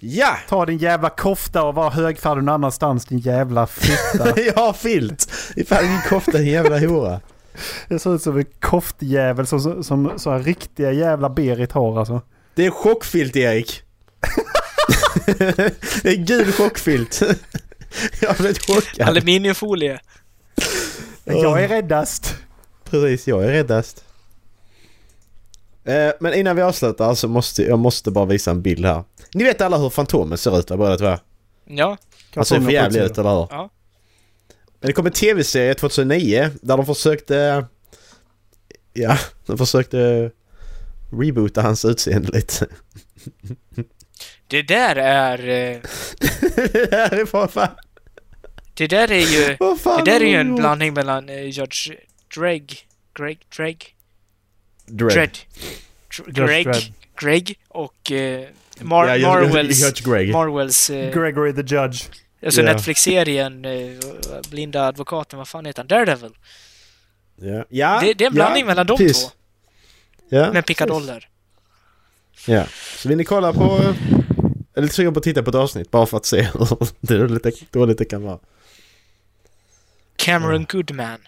[0.00, 0.36] Ja!
[0.48, 4.40] Ta din jävla kofta och var högfärdig någon annanstans din jävla fitta.
[4.46, 5.30] jag har filt!
[5.56, 7.20] Ifall din kofta din jävla hora.
[7.88, 12.22] Det ser ut som en koftjävel som, som, som här riktiga jävla Berit har alltså.
[12.54, 13.82] Det är chockfilt Erik.
[16.02, 17.22] det är gul chockfilt.
[18.20, 19.08] jag blev chockad.
[19.08, 20.00] Aluminiumfolie.
[21.24, 22.34] Jag är räddast.
[22.90, 24.04] Precis, jag är räddast.
[25.84, 29.04] Eh, men innan vi avslutar så måste jag måste bara visa en bild här.
[29.34, 31.16] Ni vet alla hur Fantomen ser ut, båda två?
[31.64, 31.96] Ja,
[32.34, 33.46] Han ser för jävlig ut, eller hur?
[33.50, 33.70] Ja.
[34.80, 37.64] Men det kom en tv-serie 2009 där de försökte...
[38.92, 40.30] Ja, de försökte
[41.10, 42.66] reboota hans utseende lite.
[44.46, 45.38] det där är...
[45.38, 45.80] eh,
[46.72, 47.68] det här är fan...
[48.74, 49.56] Det där är ju...
[49.60, 51.90] Vad fan Det där är ju en blandning mellan eh, Judge
[52.36, 52.86] Dreg...
[53.14, 53.38] Greg...
[53.56, 53.94] Dreg?
[54.86, 55.08] Dredd.
[55.14, 55.38] Dredd.
[56.10, 56.64] Dr- Greg...
[56.66, 56.82] Dredd.
[57.20, 58.48] Greg och eh,
[58.80, 59.80] Mar- Ja, jag- jag- Marvels...
[59.80, 60.32] jag- Greg.
[60.32, 60.90] Marvels...
[60.90, 62.04] Eh, Gregory the Judge.
[62.44, 62.72] alltså Ja.
[62.72, 63.98] Netflix-serien eh,
[64.50, 65.86] Blinda advokaten, vad fan heter han?
[65.86, 66.32] Daredevil.
[67.36, 67.64] Ja.
[67.68, 67.98] ja.
[68.02, 69.22] Det, det är en blandning ja, mellan de precis.
[69.24, 69.30] två.
[70.28, 70.52] Ja.
[70.52, 71.28] Med pickadoller.
[72.46, 72.64] Ja.
[72.96, 73.94] Så vill ni kolla på...
[74.74, 76.48] Jag är lite sugen på att titta på ett avsnitt bara för att se
[77.08, 78.38] hur lite dåligt det kan vara.
[80.16, 81.18] Cameron Goodman.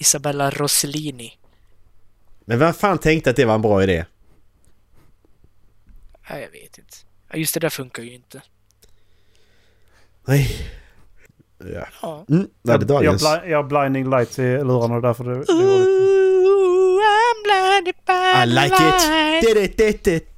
[0.00, 1.32] Isabella Rossellini.
[2.44, 4.04] Men vem fan tänkte att det var en bra idé?
[6.30, 6.96] Nej, jag vet inte.
[7.34, 8.42] Just det där funkar ju inte.
[10.24, 10.70] Nej.
[11.58, 11.86] Ja.
[12.02, 12.24] Ja.
[12.28, 13.22] Mm, det är det Jag, jag, dagens.
[13.42, 15.52] bli, jag har blinding lights i lurarna därför det, det var lite...
[15.52, 19.44] Ooh, I'm blinded by I like light.
[19.44, 19.54] it!
[19.54, 20.28] Did it, did it.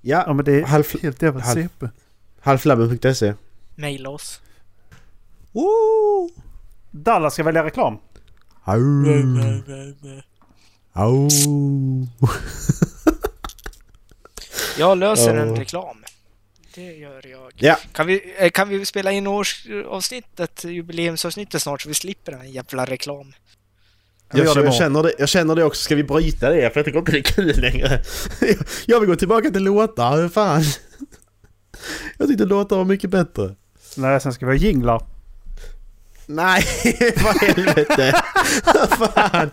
[0.00, 1.86] Ja Ja, men det är Halv- helt jävla halv- CP.
[2.40, 3.34] halflabben.se.
[3.76, 4.40] Maila oss.
[6.90, 7.98] Dallas ska välja reklam.
[8.64, 9.04] Au.
[10.92, 11.28] Au.
[14.78, 15.96] Jag löser en reklam.
[16.74, 17.52] Det gör jag.
[17.56, 17.76] Ja.
[17.92, 22.84] Kan vi, eh, kan vi spela in årsavsnittet, jubileumsavsnittet snart så vi slipper den jävla
[22.84, 23.32] reklam?
[24.32, 24.72] Jag, jag, imorgon.
[24.72, 25.82] känner det, jag känner det också.
[25.82, 26.70] Ska vi bryta det?
[26.70, 28.02] För jag tycker inte det är kul längre.
[28.86, 30.16] Jag vill gå tillbaka till låtar.
[30.16, 30.62] Hur fan?
[32.18, 33.54] Jag tyckte låtar var mycket bättre.
[33.96, 35.06] Nej, sen ska vi ha jinglar.
[36.34, 36.64] Nej,
[37.24, 38.22] vad helvete.
[38.98, 39.50] Fan.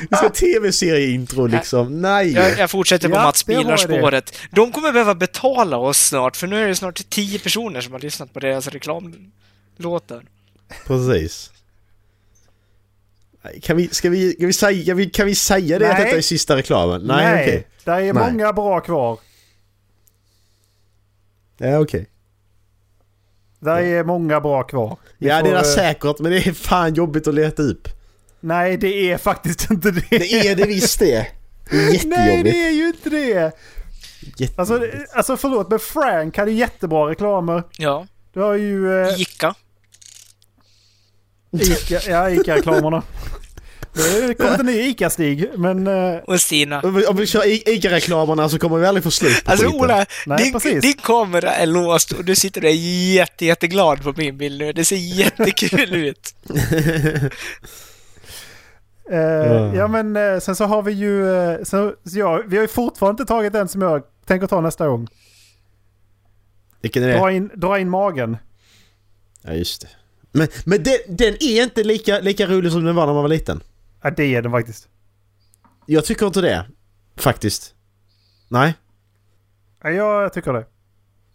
[0.00, 2.02] Vi ska ha tv-serieintro liksom.
[2.02, 2.32] Nej.
[2.32, 4.38] Jag, jag fortsätter på Ja, Mats Bilar-spåret.
[4.50, 8.00] De kommer behöva betala oss snart, för nu är det snart tio personer som har
[8.00, 10.24] lyssnat på deras reklamlåtar.
[10.86, 11.50] Precis.
[13.62, 16.04] Kan vi, ska vi, kan vi, säga, kan vi, säga det att Nej.
[16.04, 17.02] detta är sista reklamen?
[17.06, 17.66] Nej, okej.
[17.84, 18.12] Det är Nej.
[18.12, 19.18] många bra kvar.
[21.58, 22.06] Ja, okej.
[23.60, 24.96] Det är många bra kvar.
[25.18, 27.88] Vi Ja, får, det är eh, säkert, men det är fan jobbigt att leta upp.
[28.40, 30.04] Nej, det är faktiskt inte det.
[30.10, 31.26] Det är det visst det.
[31.70, 32.44] Det är Nej, jättejobbigt.
[32.54, 33.52] det är ju inte det.
[34.56, 34.80] Alltså,
[35.14, 37.62] alltså förlåt, men Frank hade jättebra reklamer.
[37.78, 39.02] Ja, Du har ju...
[39.02, 39.54] Eh, Ica.
[41.52, 43.02] Ica, ja, Ica-reklamerna.
[43.92, 45.86] Det kommer inte ny Ica-Stig, men...
[45.86, 46.80] Eh, Och Stina.
[46.80, 49.66] Om vi, om vi kör I- ICA-reklamerna så kommer vi aldrig få slut på Alltså
[49.66, 49.80] skiten.
[49.80, 50.82] Ola, Nej, din, precis.
[50.82, 52.68] din kamera är låst och du sitter där
[53.14, 54.72] jätte, jätteglad på min bild nu.
[54.72, 56.34] Det ser jättekul ut.
[59.10, 61.24] Eh, Ja men eh, sen så har vi ju...
[61.64, 64.88] Så, så ja, vi har ju fortfarande inte tagit den som jag tänker ta nästa
[64.88, 65.08] gång.
[66.82, 67.14] Vilken är det?
[67.18, 68.36] Dra in, dra in magen.
[69.42, 69.88] Ja, just det.
[70.32, 73.28] Men, men den, den är inte lika, lika rolig som den var när man var
[73.28, 73.60] liten.
[74.02, 74.88] Ja det är den faktiskt.
[75.86, 76.66] Jag tycker inte det.
[77.16, 77.74] Faktiskt.
[78.48, 78.74] Nej.
[79.82, 80.66] Ja, jag tycker det.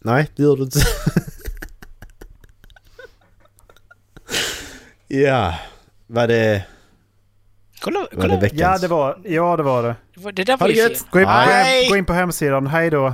[0.04, 0.80] Nej, det gör du inte.
[5.08, 5.60] ja.
[6.08, 6.66] Var det...
[7.82, 8.40] Kolla, Var det kolla.
[8.40, 8.62] veckans?
[8.62, 9.96] Ja det var, ja, det, var det.
[10.32, 10.96] Det där var ju.
[11.12, 11.90] Gå in, på, Nej.
[11.90, 12.68] gå in på hemsidan.
[12.68, 13.14] Hej då.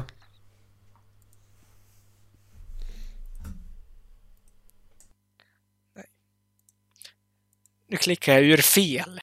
[7.87, 9.19] Nu klickar jag ur fel.